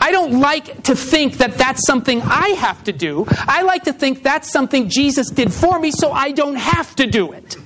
I 0.00 0.12
don't 0.12 0.40
like 0.40 0.84
to 0.84 0.96
think 0.96 1.38
that 1.38 1.58
that's 1.58 1.86
something 1.86 2.22
I 2.22 2.48
have 2.50 2.82
to 2.84 2.92
do. 2.92 3.26
I 3.28 3.62
like 3.62 3.84
to 3.84 3.92
think 3.92 4.22
that's 4.22 4.50
something 4.50 4.88
Jesus 4.88 5.28
did 5.30 5.52
for 5.52 5.78
me 5.78 5.90
so 5.90 6.10
I 6.10 6.32
don't 6.32 6.56
have 6.56 6.96
to 6.96 7.06
do 7.06 7.32
it. 7.32 7.56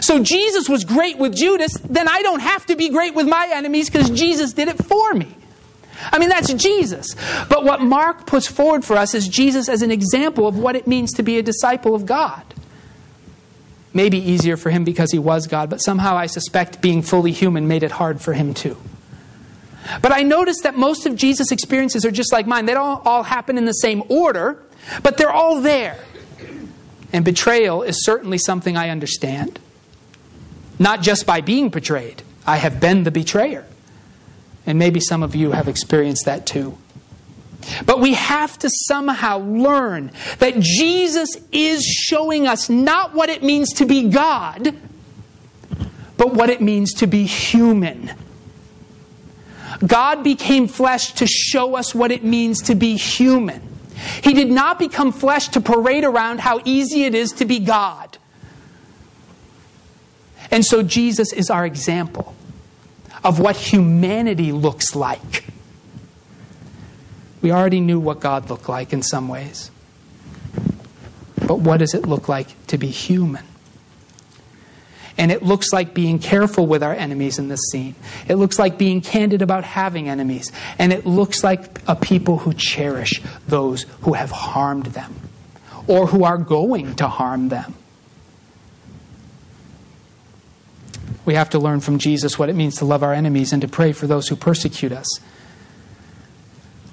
So 0.00 0.22
Jesus 0.22 0.68
was 0.68 0.84
great 0.84 1.18
with 1.18 1.36
Judas, 1.36 1.74
then 1.74 2.08
I 2.08 2.22
don't 2.22 2.40
have 2.40 2.66
to 2.66 2.76
be 2.76 2.88
great 2.88 3.14
with 3.14 3.28
my 3.28 3.48
enemies 3.52 3.88
because 3.88 4.10
Jesus 4.10 4.52
did 4.52 4.68
it 4.68 4.82
for 4.84 5.14
me. 5.14 5.36
I 6.12 6.18
mean, 6.18 6.28
that's 6.28 6.52
Jesus. 6.54 7.14
But 7.48 7.64
what 7.64 7.80
Mark 7.80 8.26
puts 8.26 8.46
forward 8.46 8.84
for 8.84 8.96
us 8.96 9.14
is 9.14 9.28
Jesus 9.28 9.68
as 9.68 9.82
an 9.82 9.90
example 9.90 10.48
of 10.48 10.58
what 10.58 10.74
it 10.74 10.86
means 10.86 11.12
to 11.12 11.22
be 11.22 11.38
a 11.38 11.42
disciple 11.42 11.94
of 11.94 12.06
God. 12.06 12.42
Maybe 13.92 14.18
easier 14.18 14.56
for 14.56 14.70
him 14.70 14.82
because 14.82 15.12
he 15.12 15.20
was 15.20 15.46
God, 15.46 15.70
but 15.70 15.78
somehow 15.78 16.16
I 16.16 16.26
suspect 16.26 16.80
being 16.80 17.00
fully 17.00 17.30
human 17.30 17.68
made 17.68 17.84
it 17.84 17.92
hard 17.92 18.20
for 18.20 18.32
him 18.32 18.52
too. 18.52 18.76
But 20.00 20.12
I 20.12 20.22
notice 20.22 20.60
that 20.62 20.76
most 20.76 21.06
of 21.06 21.16
Jesus' 21.16 21.52
experiences 21.52 22.04
are 22.04 22.10
just 22.10 22.32
like 22.32 22.46
mine. 22.46 22.66
They 22.66 22.74
don't 22.74 23.04
all 23.06 23.22
happen 23.22 23.58
in 23.58 23.64
the 23.64 23.72
same 23.72 24.02
order, 24.08 24.62
but 25.02 25.16
they're 25.16 25.32
all 25.32 25.60
there. 25.60 25.98
And 27.12 27.24
betrayal 27.24 27.82
is 27.82 28.04
certainly 28.04 28.38
something 28.38 28.76
I 28.76 28.88
understand. 28.88 29.60
Not 30.78 31.02
just 31.02 31.26
by 31.26 31.40
being 31.40 31.68
betrayed, 31.68 32.22
I 32.46 32.56
have 32.56 32.80
been 32.80 33.04
the 33.04 33.10
betrayer. 33.10 33.64
And 34.66 34.78
maybe 34.78 35.00
some 35.00 35.22
of 35.22 35.34
you 35.34 35.52
have 35.52 35.68
experienced 35.68 36.24
that 36.24 36.46
too. 36.46 36.78
But 37.86 38.00
we 38.00 38.14
have 38.14 38.58
to 38.58 38.70
somehow 38.70 39.38
learn 39.38 40.10
that 40.38 40.58
Jesus 40.60 41.36
is 41.52 41.84
showing 41.84 42.46
us 42.46 42.68
not 42.68 43.14
what 43.14 43.28
it 43.28 43.42
means 43.42 43.72
to 43.74 43.86
be 43.86 44.08
God, 44.08 44.74
but 46.16 46.34
what 46.34 46.50
it 46.50 46.60
means 46.60 46.94
to 46.94 47.06
be 47.06 47.24
human. 47.24 48.12
God 49.86 50.22
became 50.22 50.68
flesh 50.68 51.12
to 51.14 51.26
show 51.26 51.76
us 51.76 51.94
what 51.94 52.10
it 52.10 52.24
means 52.24 52.62
to 52.62 52.74
be 52.74 52.96
human. 52.96 53.62
He 54.22 54.32
did 54.34 54.50
not 54.50 54.78
become 54.78 55.12
flesh 55.12 55.48
to 55.48 55.60
parade 55.60 56.04
around 56.04 56.40
how 56.40 56.60
easy 56.64 57.04
it 57.04 57.14
is 57.14 57.32
to 57.32 57.44
be 57.44 57.58
God. 57.58 58.18
And 60.50 60.64
so 60.64 60.82
Jesus 60.82 61.32
is 61.32 61.50
our 61.50 61.64
example 61.64 62.34
of 63.22 63.40
what 63.40 63.56
humanity 63.56 64.52
looks 64.52 64.94
like. 64.94 65.44
We 67.40 67.50
already 67.50 67.80
knew 67.80 67.98
what 67.98 68.20
God 68.20 68.50
looked 68.50 68.68
like 68.68 68.92
in 68.92 69.02
some 69.02 69.28
ways. 69.28 69.70
But 71.46 71.60
what 71.60 71.78
does 71.78 71.94
it 71.94 72.06
look 72.06 72.28
like 72.28 72.66
to 72.68 72.78
be 72.78 72.88
human? 72.88 73.44
And 75.16 75.30
it 75.30 75.42
looks 75.42 75.72
like 75.72 75.94
being 75.94 76.18
careful 76.18 76.66
with 76.66 76.82
our 76.82 76.92
enemies 76.92 77.38
in 77.38 77.48
this 77.48 77.60
scene. 77.70 77.94
It 78.26 78.34
looks 78.34 78.58
like 78.58 78.78
being 78.78 79.00
candid 79.00 79.42
about 79.42 79.64
having 79.64 80.08
enemies. 80.08 80.50
And 80.78 80.92
it 80.92 81.06
looks 81.06 81.44
like 81.44 81.80
a 81.86 81.94
people 81.94 82.38
who 82.38 82.52
cherish 82.52 83.22
those 83.46 83.82
who 84.02 84.14
have 84.14 84.30
harmed 84.30 84.86
them 84.86 85.14
or 85.86 86.06
who 86.06 86.24
are 86.24 86.38
going 86.38 86.96
to 86.96 87.06
harm 87.06 87.48
them. 87.48 87.74
We 91.24 91.34
have 91.34 91.50
to 91.50 91.58
learn 91.58 91.80
from 91.80 91.98
Jesus 91.98 92.38
what 92.38 92.48
it 92.48 92.54
means 92.54 92.76
to 92.76 92.84
love 92.84 93.02
our 93.02 93.14
enemies 93.14 93.52
and 93.52 93.62
to 93.62 93.68
pray 93.68 93.92
for 93.92 94.06
those 94.06 94.28
who 94.28 94.36
persecute 94.36 94.92
us. 94.92 95.06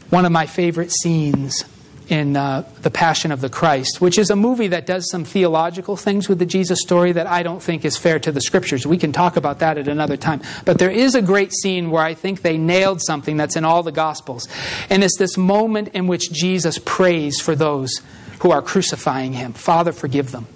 One 0.10 0.26
of 0.26 0.32
my 0.32 0.46
favorite 0.46 0.92
scenes 0.92 1.64
in 2.12 2.36
uh, 2.36 2.70
The 2.82 2.92
Passion 2.92 3.32
of 3.32 3.40
the 3.40 3.50
Christ, 3.50 4.02
which 4.02 4.20
is 4.20 4.30
a 4.30 4.36
movie 4.36 4.68
that 4.68 4.86
does 4.86 5.10
some 5.10 5.24
theological 5.24 5.96
things 5.96 6.28
with 6.28 6.40
the 6.40 6.46
Jesus 6.46 6.82
story 6.82 7.14
that 7.14 7.26
I 7.26 7.42
don't 7.42 7.64
think 7.64 7.86
is 7.86 7.96
fair 7.96 8.20
to 8.20 8.34
the 8.34 8.42
scriptures. 8.42 8.86
We 8.86 8.98
can 8.98 9.14
talk 9.14 9.38
about 9.38 9.60
that 9.60 9.78
at 9.78 9.88
another 9.88 10.18
time. 10.18 10.42
But 10.66 10.78
there 10.78 10.92
is 10.92 11.16
a 11.16 11.22
great 11.22 11.54
scene 11.54 11.90
where 11.90 12.04
I 12.04 12.14
think 12.14 12.42
they 12.42 12.58
nailed 12.58 13.02
something 13.02 13.38
that's 13.38 13.56
in 13.56 13.64
all 13.64 13.82
the 13.82 13.94
Gospels. 13.94 14.50
And 14.90 15.06
it's 15.06 15.18
this 15.18 15.38
moment 15.38 15.88
in 15.94 16.08
which 16.08 16.34
Jesus 16.34 16.78
prays 16.84 17.40
for 17.40 17.56
those 17.56 18.02
who 18.42 18.52
are 18.52 18.62
crucifying 18.62 19.32
him 19.32 19.54
Father, 19.54 19.94
forgive 19.94 20.32
them. 20.32 20.48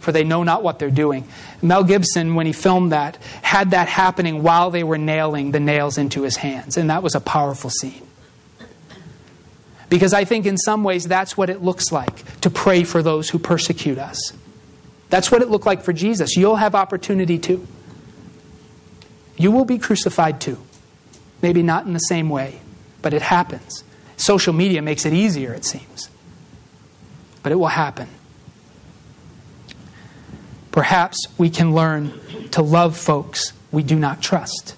For 0.00 0.10
they 0.10 0.24
know 0.24 0.42
not 0.42 0.64
what 0.64 0.80
they're 0.80 0.90
doing. 0.90 1.28
Mel 1.62 1.84
Gibson, 1.84 2.34
when 2.34 2.46
he 2.46 2.52
filmed 2.52 2.90
that, 2.90 3.18
had 3.42 3.70
that 3.70 3.88
happening 3.88 4.42
while 4.42 4.72
they 4.72 4.82
were 4.82 4.98
nailing 4.98 5.52
the 5.52 5.60
nails 5.60 5.96
into 5.96 6.22
his 6.22 6.36
hands. 6.36 6.76
And 6.76 6.90
that 6.90 7.04
was 7.04 7.14
a 7.14 7.20
powerful 7.20 7.70
scene. 7.70 8.07
Because 9.88 10.12
I 10.12 10.24
think 10.24 10.44
in 10.46 10.58
some 10.58 10.84
ways 10.84 11.04
that's 11.04 11.36
what 11.36 11.48
it 11.50 11.62
looks 11.62 11.90
like 11.90 12.40
to 12.40 12.50
pray 12.50 12.84
for 12.84 13.02
those 13.02 13.30
who 13.30 13.38
persecute 13.38 13.98
us. 13.98 14.32
That's 15.08 15.30
what 15.32 15.40
it 15.40 15.48
looked 15.48 15.64
like 15.66 15.82
for 15.82 15.92
Jesus. 15.94 16.36
You'll 16.36 16.56
have 16.56 16.74
opportunity 16.74 17.38
too. 17.38 17.66
You 19.36 19.50
will 19.50 19.64
be 19.64 19.78
crucified 19.78 20.40
too. 20.40 20.58
Maybe 21.40 21.62
not 21.62 21.86
in 21.86 21.92
the 21.94 22.00
same 22.00 22.28
way, 22.28 22.60
but 23.00 23.14
it 23.14 23.22
happens. 23.22 23.84
Social 24.16 24.52
media 24.52 24.82
makes 24.82 25.06
it 25.06 25.12
easier, 25.12 25.54
it 25.54 25.64
seems. 25.64 26.10
but 27.42 27.52
it 27.52 27.56
will 27.56 27.68
happen. 27.68 28.08
Perhaps 30.70 31.26
we 31.38 31.50
can 31.50 31.74
learn 31.74 32.12
to 32.50 32.62
love 32.62 32.96
folks 32.96 33.52
we 33.72 33.82
do 33.82 33.98
not 33.98 34.20
trust. 34.20 34.74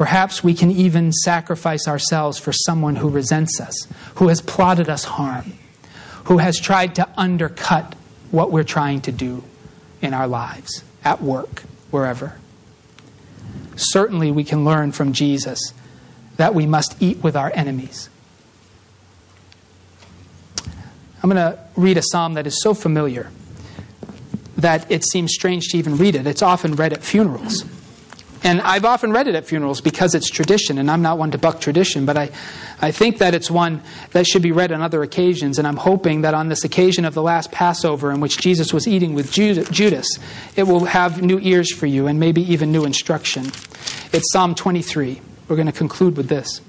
Perhaps 0.00 0.42
we 0.42 0.54
can 0.54 0.70
even 0.70 1.12
sacrifice 1.12 1.86
ourselves 1.86 2.38
for 2.38 2.54
someone 2.54 2.96
who 2.96 3.10
resents 3.10 3.60
us, 3.60 3.86
who 4.14 4.28
has 4.28 4.40
plotted 4.40 4.88
us 4.88 5.04
harm, 5.04 5.52
who 6.24 6.38
has 6.38 6.58
tried 6.58 6.94
to 6.94 7.06
undercut 7.18 7.94
what 8.30 8.50
we're 8.50 8.64
trying 8.64 9.02
to 9.02 9.12
do 9.12 9.44
in 10.00 10.14
our 10.14 10.26
lives, 10.26 10.82
at 11.04 11.20
work, 11.20 11.64
wherever. 11.90 12.38
Certainly, 13.76 14.30
we 14.30 14.42
can 14.42 14.64
learn 14.64 14.92
from 14.92 15.12
Jesus 15.12 15.74
that 16.38 16.54
we 16.54 16.64
must 16.64 16.96
eat 17.02 17.22
with 17.22 17.36
our 17.36 17.52
enemies. 17.54 18.08
I'm 21.22 21.28
going 21.28 21.36
to 21.36 21.58
read 21.76 21.98
a 21.98 22.02
psalm 22.02 22.32
that 22.34 22.46
is 22.46 22.62
so 22.62 22.72
familiar 22.72 23.30
that 24.56 24.90
it 24.90 25.04
seems 25.04 25.34
strange 25.34 25.68
to 25.68 25.76
even 25.76 25.98
read 25.98 26.14
it. 26.14 26.26
It's 26.26 26.40
often 26.40 26.74
read 26.74 26.94
at 26.94 27.02
funerals. 27.02 27.66
And 28.42 28.60
I've 28.62 28.86
often 28.86 29.12
read 29.12 29.28
it 29.28 29.34
at 29.34 29.44
funerals 29.44 29.82
because 29.82 30.14
it's 30.14 30.30
tradition, 30.30 30.78
and 30.78 30.90
I'm 30.90 31.02
not 31.02 31.18
one 31.18 31.30
to 31.32 31.38
buck 31.38 31.60
tradition, 31.60 32.06
but 32.06 32.16
I, 32.16 32.30
I 32.80 32.90
think 32.90 33.18
that 33.18 33.34
it's 33.34 33.50
one 33.50 33.82
that 34.12 34.26
should 34.26 34.40
be 34.40 34.50
read 34.50 34.72
on 34.72 34.80
other 34.80 35.02
occasions. 35.02 35.58
And 35.58 35.68
I'm 35.68 35.76
hoping 35.76 36.22
that 36.22 36.32
on 36.32 36.48
this 36.48 36.64
occasion 36.64 37.04
of 37.04 37.12
the 37.12 37.22
last 37.22 37.52
Passover, 37.52 38.10
in 38.10 38.20
which 38.20 38.38
Jesus 38.38 38.72
was 38.72 38.88
eating 38.88 39.14
with 39.14 39.30
Judas, 39.30 40.08
it 40.56 40.62
will 40.62 40.86
have 40.86 41.20
new 41.20 41.38
ears 41.40 41.72
for 41.72 41.86
you 41.86 42.06
and 42.06 42.18
maybe 42.18 42.40
even 42.50 42.72
new 42.72 42.84
instruction. 42.84 43.46
It's 44.12 44.32
Psalm 44.32 44.54
23. 44.54 45.20
We're 45.48 45.56
going 45.56 45.66
to 45.66 45.72
conclude 45.72 46.16
with 46.16 46.28
this. 46.28 46.62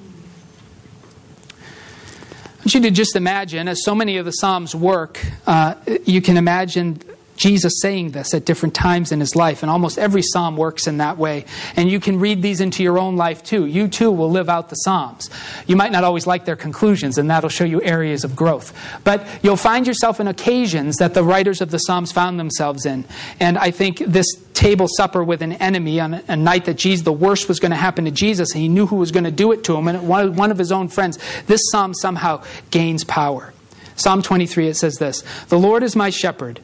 I 2.62 2.64
want 2.64 2.74
you 2.76 2.82
to 2.82 2.92
just 2.92 3.16
imagine, 3.16 3.68
as 3.68 3.84
so 3.84 3.96
many 3.96 4.18
of 4.18 4.26
the 4.26 4.32
Psalms 4.32 4.76
work, 4.76 5.20
uh, 5.48 5.76
you 6.06 6.22
can 6.22 6.38
imagine 6.38 7.02
Jesus 7.42 7.82
saying 7.82 8.12
this 8.12 8.36
at 8.36 8.46
different 8.46 8.76
times 8.76 9.12
in 9.12 9.20
his 9.20 9.36
life, 9.36 9.64
and 9.64 9.72
almost 9.72 9.98
every 9.98 10.22
psalm 10.22 10.56
works 10.56 10.86
in 10.86 10.98
that 10.98 11.18
way. 11.18 11.46
And 11.76 11.90
you 11.90 12.00
can 12.00 12.20
read 12.20 12.44
these 12.44 12.62
into 12.62 12.84
your 12.84 13.00
own 13.00 13.18
life 13.18 13.44
too. 13.44 13.66
You 13.66 13.88
too 13.88 14.12
will 14.12 14.30
live 14.30 14.48
out 14.48 14.70
the 14.70 14.76
psalms. 14.76 15.30
You 15.66 15.76
might 15.76 15.92
not 15.92 16.04
always 16.04 16.28
like 16.28 16.46
their 16.46 16.56
conclusions, 16.56 17.18
and 17.18 17.32
that'll 17.32 17.50
show 17.50 17.64
you 17.64 17.82
areas 17.82 18.24
of 18.24 18.36
growth. 18.36 18.74
But 19.04 19.26
you'll 19.42 19.58
find 19.58 19.88
yourself 19.88 20.20
in 20.20 20.28
occasions 20.28 20.98
that 20.98 21.16
the 21.16 21.24
writers 21.24 21.62
of 21.62 21.72
the 21.72 21.80
psalms 21.80 22.12
found 22.12 22.40
themselves 22.40 22.86
in. 22.86 23.06
And 23.40 23.58
I 23.58 23.72
think 23.72 23.98
this 23.98 24.28
table 24.54 24.88
supper 24.88 25.24
with 25.24 25.42
an 25.42 25.54
enemy 25.54 26.00
on 26.00 26.14
a 26.14 26.36
night 26.36 26.66
that 26.66 26.76
Jesus, 26.76 27.04
the 27.04 27.12
worst 27.12 27.48
was 27.48 27.60
going 27.60 27.72
to 27.72 27.76
happen 27.76 28.06
to 28.06 28.12
Jesus, 28.12 28.52
and 28.54 28.62
he 28.62 28.70
knew 28.70 28.86
who 28.86 28.98
was 28.98 29.12
going 29.12 29.24
to 29.24 29.32
do 29.32 29.52
it 29.52 29.64
to 29.64 29.76
him, 29.76 29.88
and 29.88 30.08
one 30.08 30.52
of 30.52 30.60
his 30.60 30.72
own 30.72 30.88
friends, 30.90 31.18
this 31.48 31.62
psalm 31.72 31.96
somehow 31.96 32.44
gains 32.70 33.04
power. 33.04 33.52
Psalm 33.96 34.22
23, 34.22 34.68
it 34.68 34.76
says 34.76 34.96
this 34.96 35.24
The 35.48 35.58
Lord 35.58 35.82
is 35.82 35.96
my 35.96 36.12
shepherd. 36.12 36.60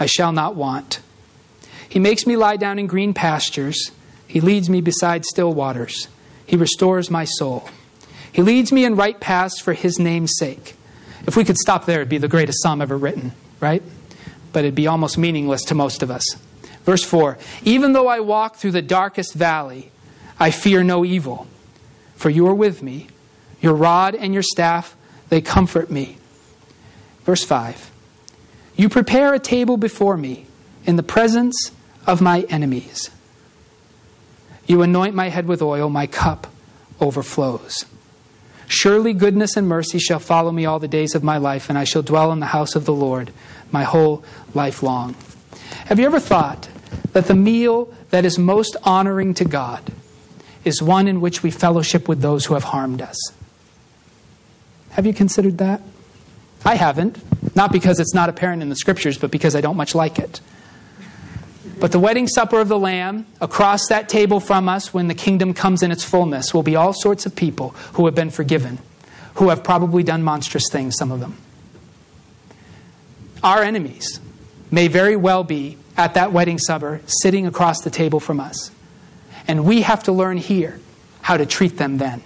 I 0.00 0.06
shall 0.06 0.32
not 0.32 0.56
want. 0.56 1.00
He 1.88 1.98
makes 1.98 2.26
me 2.26 2.36
lie 2.36 2.56
down 2.56 2.78
in 2.78 2.86
green 2.86 3.12
pastures. 3.12 3.90
He 4.26 4.40
leads 4.40 4.70
me 4.70 4.80
beside 4.80 5.26
still 5.26 5.52
waters. 5.52 6.08
He 6.46 6.56
restores 6.56 7.10
my 7.10 7.26
soul. 7.26 7.68
He 8.32 8.42
leads 8.42 8.72
me 8.72 8.84
in 8.84 8.96
right 8.96 9.20
paths 9.20 9.60
for 9.60 9.74
his 9.74 9.98
name's 9.98 10.32
sake. 10.38 10.74
If 11.26 11.36
we 11.36 11.44
could 11.44 11.58
stop 11.58 11.84
there, 11.84 12.00
it'd 12.00 12.08
be 12.08 12.18
the 12.18 12.28
greatest 12.28 12.62
psalm 12.62 12.80
ever 12.80 12.96
written, 12.96 13.32
right? 13.60 13.82
But 14.52 14.60
it'd 14.60 14.74
be 14.74 14.86
almost 14.86 15.18
meaningless 15.18 15.64
to 15.64 15.74
most 15.74 16.02
of 16.02 16.10
us. 16.10 16.24
Verse 16.84 17.04
4 17.04 17.38
Even 17.62 17.92
though 17.92 18.08
I 18.08 18.20
walk 18.20 18.56
through 18.56 18.72
the 18.72 18.82
darkest 18.82 19.34
valley, 19.34 19.90
I 20.38 20.50
fear 20.50 20.82
no 20.82 21.04
evil, 21.04 21.46
for 22.16 22.30
you 22.30 22.46
are 22.46 22.54
with 22.54 22.82
me. 22.82 23.08
Your 23.60 23.74
rod 23.74 24.14
and 24.14 24.32
your 24.32 24.42
staff, 24.42 24.96
they 25.28 25.42
comfort 25.42 25.90
me. 25.90 26.16
Verse 27.24 27.44
5 27.44 27.90
you 28.80 28.88
prepare 28.88 29.34
a 29.34 29.38
table 29.38 29.76
before 29.76 30.16
me 30.16 30.46
in 30.86 30.96
the 30.96 31.02
presence 31.02 31.70
of 32.06 32.22
my 32.22 32.46
enemies. 32.48 33.10
You 34.66 34.80
anoint 34.80 35.14
my 35.14 35.28
head 35.28 35.46
with 35.46 35.60
oil, 35.60 35.90
my 35.90 36.06
cup 36.06 36.46
overflows. 36.98 37.84
Surely 38.68 39.12
goodness 39.12 39.54
and 39.54 39.68
mercy 39.68 39.98
shall 39.98 40.18
follow 40.18 40.50
me 40.50 40.64
all 40.64 40.78
the 40.78 40.88
days 40.88 41.14
of 41.14 41.22
my 41.22 41.36
life, 41.36 41.68
and 41.68 41.76
I 41.76 41.84
shall 41.84 42.00
dwell 42.00 42.32
in 42.32 42.40
the 42.40 42.46
house 42.46 42.74
of 42.74 42.86
the 42.86 42.94
Lord 42.94 43.30
my 43.70 43.82
whole 43.82 44.24
life 44.54 44.82
long. 44.82 45.14
Have 45.84 45.98
you 45.98 46.06
ever 46.06 46.18
thought 46.18 46.70
that 47.12 47.26
the 47.26 47.34
meal 47.34 47.92
that 48.08 48.24
is 48.24 48.38
most 48.38 48.78
honoring 48.82 49.34
to 49.34 49.44
God 49.44 49.92
is 50.64 50.80
one 50.80 51.06
in 51.06 51.20
which 51.20 51.42
we 51.42 51.50
fellowship 51.50 52.08
with 52.08 52.22
those 52.22 52.46
who 52.46 52.54
have 52.54 52.64
harmed 52.64 53.02
us? 53.02 53.18
Have 54.92 55.04
you 55.04 55.12
considered 55.12 55.58
that? 55.58 55.82
I 56.64 56.74
haven't. 56.74 57.18
Not 57.56 57.72
because 57.72 58.00
it's 58.00 58.14
not 58.14 58.28
apparent 58.28 58.62
in 58.62 58.68
the 58.68 58.76
scriptures, 58.76 59.18
but 59.18 59.30
because 59.30 59.56
I 59.56 59.60
don't 59.60 59.76
much 59.76 59.94
like 59.94 60.18
it. 60.18 60.40
But 61.78 61.92
the 61.92 61.98
wedding 61.98 62.28
supper 62.28 62.60
of 62.60 62.68
the 62.68 62.78
Lamb, 62.78 63.26
across 63.40 63.88
that 63.88 64.08
table 64.08 64.38
from 64.38 64.68
us, 64.68 64.92
when 64.92 65.08
the 65.08 65.14
kingdom 65.14 65.54
comes 65.54 65.82
in 65.82 65.90
its 65.90 66.04
fullness, 66.04 66.52
will 66.52 66.62
be 66.62 66.76
all 66.76 66.92
sorts 66.92 67.24
of 67.24 67.34
people 67.34 67.70
who 67.94 68.04
have 68.04 68.14
been 68.14 68.30
forgiven, 68.30 68.78
who 69.34 69.48
have 69.48 69.64
probably 69.64 70.02
done 70.02 70.22
monstrous 70.22 70.64
things, 70.70 70.96
some 70.98 71.10
of 71.10 71.20
them. 71.20 71.38
Our 73.42 73.62
enemies 73.62 74.20
may 74.70 74.88
very 74.88 75.16
well 75.16 75.42
be 75.42 75.78
at 75.96 76.14
that 76.14 76.32
wedding 76.32 76.58
supper 76.58 77.00
sitting 77.06 77.46
across 77.46 77.80
the 77.80 77.90
table 77.90 78.20
from 78.20 78.40
us. 78.40 78.70
And 79.48 79.64
we 79.64 79.80
have 79.82 80.02
to 80.04 80.12
learn 80.12 80.36
here 80.36 80.78
how 81.22 81.38
to 81.38 81.46
treat 81.46 81.78
them 81.78 81.96
then. 81.96 82.22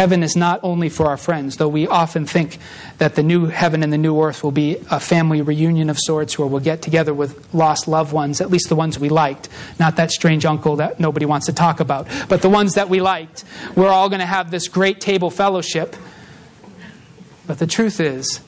Heaven 0.00 0.22
is 0.22 0.34
not 0.34 0.60
only 0.62 0.88
for 0.88 1.08
our 1.08 1.18
friends, 1.18 1.58
though 1.58 1.68
we 1.68 1.86
often 1.86 2.24
think 2.24 2.56
that 2.96 3.16
the 3.16 3.22
new 3.22 3.44
heaven 3.48 3.82
and 3.82 3.92
the 3.92 3.98
new 3.98 4.18
earth 4.22 4.42
will 4.42 4.50
be 4.50 4.78
a 4.90 4.98
family 4.98 5.42
reunion 5.42 5.90
of 5.90 5.98
sorts 5.98 6.38
where 6.38 6.48
we'll 6.48 6.58
get 6.62 6.80
together 6.80 7.12
with 7.12 7.52
lost 7.52 7.86
loved 7.86 8.10
ones, 8.10 8.40
at 8.40 8.50
least 8.50 8.70
the 8.70 8.74
ones 8.74 8.98
we 8.98 9.10
liked. 9.10 9.50
Not 9.78 9.96
that 9.96 10.10
strange 10.10 10.46
uncle 10.46 10.76
that 10.76 11.00
nobody 11.00 11.26
wants 11.26 11.44
to 11.48 11.52
talk 11.52 11.80
about, 11.80 12.08
but 12.30 12.40
the 12.40 12.48
ones 12.48 12.76
that 12.76 12.88
we 12.88 13.02
liked. 13.02 13.44
We're 13.76 13.90
all 13.90 14.08
going 14.08 14.20
to 14.20 14.26
have 14.26 14.50
this 14.50 14.68
great 14.68 15.02
table 15.02 15.28
fellowship. 15.28 15.94
But 17.46 17.58
the 17.58 17.66
truth 17.66 18.00
is 18.00 18.40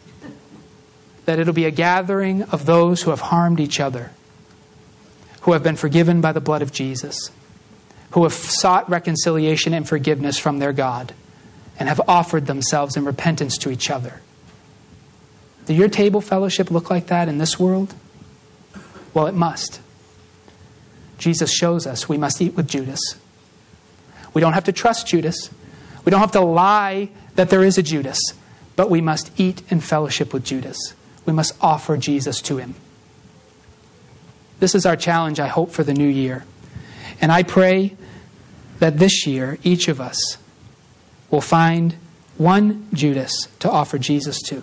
that 1.27 1.39
it'll 1.39 1.53
be 1.53 1.67
a 1.67 1.71
gathering 1.71 2.45
of 2.45 2.65
those 2.65 3.03
who 3.03 3.11
have 3.11 3.21
harmed 3.21 3.61
each 3.61 3.79
other, 3.79 4.13
who 5.43 5.53
have 5.53 5.63
been 5.63 5.77
forgiven 5.77 6.23
by 6.23 6.33
the 6.33 6.41
blood 6.41 6.63
of 6.63 6.73
Jesus, 6.73 7.31
who 8.13 8.23
have 8.23 8.33
sought 8.33 8.89
reconciliation 8.89 9.75
and 9.75 9.87
forgiveness 9.87 10.39
from 10.39 10.59
their 10.59 10.73
God 10.73 11.13
and 11.79 11.89
have 11.89 12.01
offered 12.07 12.47
themselves 12.47 12.97
in 12.97 13.05
repentance 13.05 13.57
to 13.59 13.71
each 13.71 13.91
other. 13.91 14.21
Do 15.67 15.75
your 15.75 15.89
table 15.89 16.21
fellowship 16.21 16.71
look 16.71 16.91
like 16.91 17.07
that 17.07 17.29
in 17.29 17.39
this 17.39 17.59
world? 17.59 17.95
Well, 19.15 19.27
it 19.27 19.35
must. 19.35 19.81
Jesus 21.19 21.53
shows 21.53 21.87
us 21.87 22.09
we 22.09 22.19
must 22.19 22.41
eat 22.43 22.55
with 22.55 22.69
Judas. 22.69 23.01
We 24.35 24.41
don't 24.41 24.55
have 24.55 24.65
to 24.65 24.73
trust 24.73 25.07
Judas. 25.07 25.51
We 26.05 26.11
don't 26.11 26.21
have 26.21 26.33
to 26.33 26.41
lie 26.41 27.11
that 27.37 27.51
there 27.51 27.63
is 27.63 27.79
a 27.79 27.83
Judas, 27.83 28.19
but 28.75 28.91
we 28.91 29.01
must 29.01 29.31
eat 29.39 29.63
in 29.71 29.81
fellowship 29.81 30.33
with 30.33 30.45
Judas. 30.45 30.95
We 31.25 31.33
must 31.33 31.55
offer 31.61 31.97
Jesus 31.97 32.43
to 32.43 32.57
him. 32.57 32.75
This 34.59 34.75
is 34.75 34.87
our 34.87 34.97
challenge, 34.97 35.39
I 35.39 35.49
hope, 35.49 35.71
for 35.71 35.85
the 35.85 35.95
new 35.95 36.09
year. 36.09 36.45
And 37.21 37.31
I 37.31 37.43
pray 37.43 37.97
that 38.81 38.99
this 38.99 39.27
year, 39.27 39.59
each 39.63 39.87
of 39.87 40.01
us 40.01 40.39
will 41.33 41.41
find 41.41 41.97
one 42.37 42.87
Judas 42.93 43.49
to 43.59 43.69
offer 43.69 43.99
Jesus 43.99 44.41
to, 44.43 44.63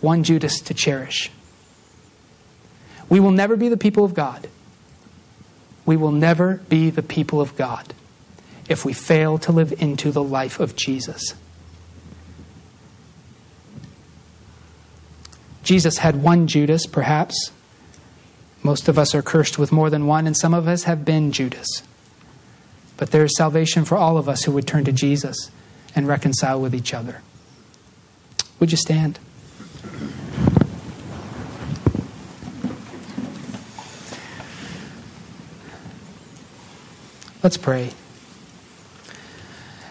one 0.00 0.24
Judas 0.24 0.60
to 0.60 0.74
cherish. 0.74 1.30
We 3.08 3.20
will 3.20 3.30
never 3.30 3.56
be 3.56 3.68
the 3.68 3.76
people 3.76 4.04
of 4.04 4.12
God. 4.12 4.48
We 5.86 5.96
will 5.96 6.10
never 6.10 6.56
be 6.68 6.90
the 6.90 7.04
people 7.04 7.40
of 7.40 7.56
God 7.56 7.94
if 8.68 8.84
we 8.84 8.92
fail 8.92 9.38
to 9.38 9.52
live 9.52 9.72
into 9.80 10.10
the 10.10 10.24
life 10.24 10.58
of 10.58 10.74
Jesus. 10.74 11.34
Jesus 15.62 15.98
had 15.98 16.22
one 16.22 16.48
Judas, 16.48 16.86
perhaps. 16.86 17.52
Most 18.64 18.88
of 18.88 18.98
us 18.98 19.14
are 19.14 19.22
cursed 19.22 19.56
with 19.56 19.70
more 19.70 19.88
than 19.88 20.06
one, 20.08 20.26
and 20.26 20.36
some 20.36 20.54
of 20.54 20.66
us 20.66 20.84
have 20.84 21.04
been 21.04 21.30
Judas. 21.30 21.82
But 22.96 23.10
there 23.10 23.24
is 23.24 23.36
salvation 23.36 23.84
for 23.84 23.96
all 23.96 24.16
of 24.16 24.28
us 24.28 24.44
who 24.44 24.52
would 24.52 24.66
turn 24.66 24.84
to 24.84 24.92
Jesus 24.92 25.50
and 25.94 26.08
reconcile 26.08 26.60
with 26.60 26.74
each 26.74 26.94
other. 26.94 27.22
Would 28.58 28.70
you 28.70 28.78
stand? 28.78 29.18
Let's 37.42 37.56
pray. 37.56 37.90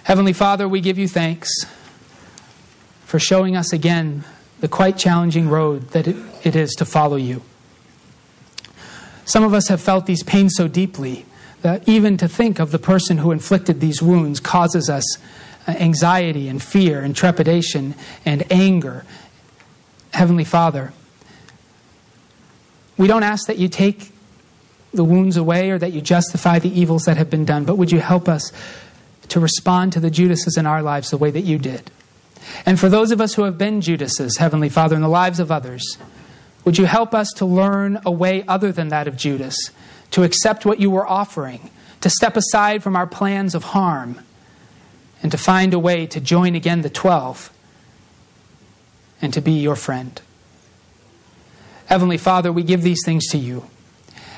Heavenly 0.04 0.34
Father, 0.34 0.68
we 0.68 0.82
give 0.82 0.98
you 0.98 1.08
thanks 1.08 1.50
for 3.06 3.18
showing 3.18 3.56
us 3.56 3.72
again 3.72 4.24
the 4.60 4.68
quite 4.68 4.98
challenging 4.98 5.48
road 5.48 5.90
that 5.90 6.08
it, 6.08 6.56
is 6.56 6.74
to 6.76 6.86
follow 6.86 7.16
you. 7.16 7.42
Some 9.26 9.44
of 9.44 9.54
us 9.54 9.68
have 9.70 9.80
felt 9.80 10.06
these 10.06 10.22
pains 10.22 10.54
so 10.56 10.68
deeply 10.68 11.26
that 11.66 11.90
even 11.90 12.16
to 12.16 12.28
think 12.28 12.60
of 12.60 12.70
the 12.70 12.78
person 12.78 13.18
who 13.18 13.32
inflicted 13.32 13.80
these 13.80 14.00
wounds 14.00 14.40
causes 14.40 14.88
us 14.88 15.04
uh, 15.68 15.72
anxiety 15.72 16.48
and 16.48 16.62
fear 16.62 17.02
and 17.02 17.16
trepidation 17.16 17.96
and 18.24 18.44
anger. 18.52 19.04
Heavenly 20.14 20.44
Father, 20.44 20.94
we 22.98 23.08
don't 23.08 23.24
ask 23.24 23.48
that 23.48 23.58
you 23.58 23.68
take 23.68 24.12
the 24.94 25.04
wounds 25.04 25.38
away 25.38 25.72
or 25.72 25.80
that 25.80 25.92
you 25.92 26.02
justify 26.02 26.60
the 26.60 26.70
evils 26.70 27.06
that 27.06 27.18
have 27.18 27.32
been 27.32 27.46
done, 27.46 27.66
but 27.66 27.80
would 27.80 27.92
you 27.92 28.00
help 28.00 28.30
us 28.30 28.52
to 29.30 29.40
respond 29.40 29.92
to 29.94 30.00
the 30.00 30.12
Judases 30.12 30.58
in 30.58 30.68
our 30.68 30.84
lives 30.84 31.10
the 31.10 31.18
way 31.18 31.32
that 31.32 31.42
you 31.42 31.58
did? 31.58 31.90
And 32.68 32.80
for 32.80 32.90
those 32.90 33.10
of 33.10 33.20
us 33.20 33.34
who 33.34 33.42
have 33.42 33.58
been 33.58 33.82
Judases, 33.82 34.38
Heavenly 34.38 34.70
Father, 34.70 34.96
in 34.96 35.02
the 35.02 35.08
lives 35.08 35.40
of 35.40 35.52
others, 35.52 35.98
would 36.64 36.78
you 36.78 36.86
help 36.86 37.16
us 37.16 37.32
to 37.38 37.46
learn 37.48 38.00
a 38.06 38.12
way 38.12 38.44
other 38.48 38.72
than 38.72 38.90
that 38.90 39.08
of 39.08 39.18
Judas, 39.18 39.72
to 40.12 40.24
accept 40.24 40.66
what 40.66 40.80
you 40.80 40.90
were 40.90 41.08
offering, 41.08 41.70
to 42.02 42.10
step 42.10 42.38
aside 42.38 42.84
from 42.84 42.96
our 42.96 43.08
plans 43.08 43.56
of 43.56 43.64
harm, 43.64 44.20
and 45.24 45.32
to 45.32 45.38
find 45.38 45.74
a 45.74 45.80
way 45.80 46.06
to 46.06 46.20
join 46.20 46.56
again 46.56 46.82
the 46.82 46.90
twelve 46.90 47.52
and 49.22 49.34
to 49.34 49.42
be 49.42 49.54
your 49.54 49.76
friend? 49.76 50.22
Heavenly 51.88 52.18
Father, 52.18 52.52
we 52.52 52.64
give 52.64 52.82
these 52.82 53.02
things 53.06 53.28
to 53.30 53.38
you. 53.38 53.66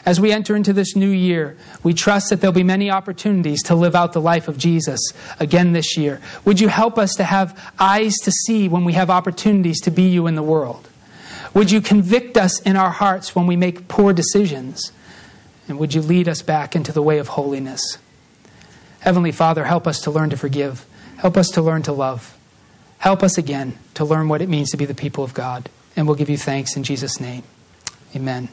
As 0.06 0.22
we 0.22 0.32
enter 0.32 0.56
into 0.56 0.72
this 0.72 0.96
new 0.96 1.10
year, 1.10 1.58
we 1.84 1.94
trust 1.94 2.30
that 2.30 2.40
there'll 2.40 2.54
be 2.54 2.64
many 2.64 2.90
opportunities 2.90 3.62
to 3.64 3.76
live 3.76 3.94
out 3.94 4.14
the 4.14 4.22
life 4.22 4.48
of 4.48 4.58
Jesus 4.58 5.02
again 5.38 5.74
this 5.74 5.98
year. 5.98 6.22
Would 6.46 6.62
you 6.62 6.70
help 6.70 6.98
us 6.98 7.14
to 7.16 7.26
have 7.26 7.74
eyes 7.78 8.14
to 8.24 8.32
see 8.32 8.70
when 8.70 8.86
we 8.86 8.94
have 8.94 9.10
opportunities 9.10 9.82
to 9.82 9.92
be 9.92 10.04
you 10.04 10.28
in 10.28 10.36
the 10.36 10.44
world? 10.44 10.88
Would 11.54 11.72
you 11.72 11.82
convict 11.82 12.38
us 12.38 12.62
in 12.62 12.78
our 12.78 12.92
hearts 12.92 13.36
when 13.36 13.48
we 13.48 13.58
make 13.58 13.90
poor 13.90 14.14
decisions? 14.14 14.94
And 15.68 15.80
would 15.80 15.94
you 15.94 16.02
lead 16.02 16.28
us 16.28 16.42
back 16.42 16.76
into 16.76 16.92
the 16.92 17.02
way 17.02 17.18
of 17.18 17.30
holiness? 17.30 17.98
Heavenly 19.00 19.32
Father, 19.32 19.66
help 19.66 19.88
us 19.88 20.02
to 20.02 20.12
learn 20.12 20.30
to 20.30 20.38
forgive. 20.38 20.86
Help 21.18 21.38
us 21.38 21.50
to 21.50 21.62
learn 21.62 21.84
to 21.84 21.94
love. 21.94 22.38
Help 23.00 23.24
us 23.24 23.38
again 23.38 23.78
to 23.94 24.06
learn 24.06 24.28
what 24.28 24.42
it 24.42 24.50
means 24.50 24.72
to 24.72 24.78
be 24.78 24.86
the 24.86 24.96
people 24.96 25.24
of 25.24 25.34
God. 25.34 25.70
And 25.96 26.08
we'll 26.08 26.16
give 26.16 26.30
you 26.30 26.38
thanks 26.38 26.76
in 26.76 26.84
Jesus' 26.84 27.20
name. 27.20 27.44
Amen. 28.16 28.50